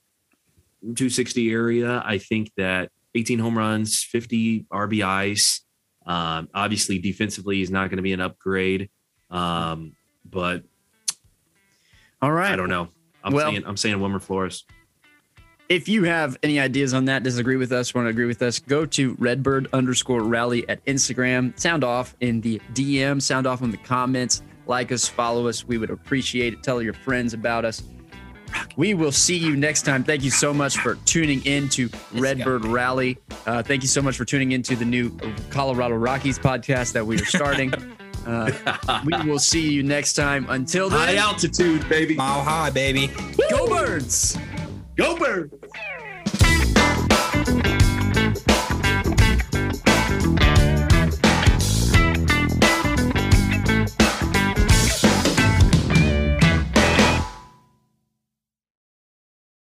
260 0.82 1.52
area. 1.52 2.02
I 2.06 2.18
think 2.18 2.52
that 2.58 2.90
18 3.15 3.39
home 3.39 3.58
runs, 3.58 4.04
50 4.04 4.65
RBIs. 4.71 5.62
Um, 6.06 6.50
obviously, 6.54 7.00
defensively, 7.00 7.58
he's 7.58 7.71
not 7.71 7.89
going 7.89 7.97
to 7.97 8.04
be 8.04 8.13
an 8.13 8.21
upgrade. 8.21 8.89
Um, 9.30 9.93
but 10.26 10.63
All 12.21 12.32
right. 12.32 12.52
I 12.52 12.56
don't 12.56 12.69
know. 12.69 12.89
I'm 13.24 13.34
Well- 13.34 13.50
saying 13.52 13.63
I'm 13.65 13.78
saying 13.78 14.00
Wilmer 14.00 14.19
Flores. 14.19 14.65
If 15.69 15.88
you 15.88 16.04
have 16.04 16.38
any 16.43 16.60
ideas 16.60 16.93
on 16.93 17.06
that, 17.06 17.24
disagree 17.24 17.56
with 17.56 17.71
us, 17.71 17.93
want 17.95 18.06
to 18.06 18.10
agree 18.10 18.26
with 18.26 18.41
us, 18.41 18.60
go 18.60 18.86
to 18.88 19.15
redbird 19.19 19.69
underscore 19.71 20.21
rally 20.21 20.67
at 20.67 20.86
Instagram. 20.86 21.58
Sound 21.58 21.86
off 21.86 22.13
in 22.19 22.41
the 22.41 22.60
DM, 22.74 23.21
sound 23.21 23.47
off 23.47 23.62
in 23.62 23.71
the 23.71 23.78
comments. 23.78 24.41
Like 24.67 24.91
us, 24.91 25.08
follow 25.08 25.47
us. 25.47 25.65
We 25.65 25.78
would 25.78 25.89
appreciate 25.89 26.52
it. 26.54 26.62
Tell 26.62 26.82
your 26.82 26.91
friends 26.93 27.34
about 27.34 27.63
us. 27.63 27.84
We 28.76 28.94
will 28.94 29.12
see 29.12 29.38
you 29.38 29.56
next 29.56 29.84
time. 29.84 30.04
Thank 30.04 30.24
you 30.24 30.32
so 30.32 30.54
much 30.54 30.78
for 30.78 30.96
tuning 31.06 31.46
in 31.46 31.70
to 31.70 31.90
Redbird 32.14 32.66
Rally. 32.66 33.18
Uh, 33.46 33.64
thank 33.64 33.82
you 33.82 33.88
so 33.88 34.02
much 34.02 34.18
for 34.18 34.26
tuning 34.26 34.52
into 34.52 34.76
the 34.76 34.86
new 34.86 35.16
Colorado 35.50 35.96
Rockies 35.96 36.40
podcast 36.40 36.94
that 36.94 37.06
we 37.06 37.16
are 37.16 37.26
starting. 37.26 37.74
uh, 38.26 38.52
we 39.06 39.30
will 39.30 39.40
see 39.40 39.70
you 39.72 39.84
next 39.84 40.14
time. 40.14 40.46
Until 40.50 40.90
then, 40.90 41.00
High 41.00 41.16
altitude, 41.16 41.88
baby. 41.90 42.16
Mile 42.16 42.44
high, 42.44 42.70
baby. 42.70 43.12
go 43.50 43.68
birds! 43.68 44.38
Go 44.96 45.18
bird. 45.18 45.52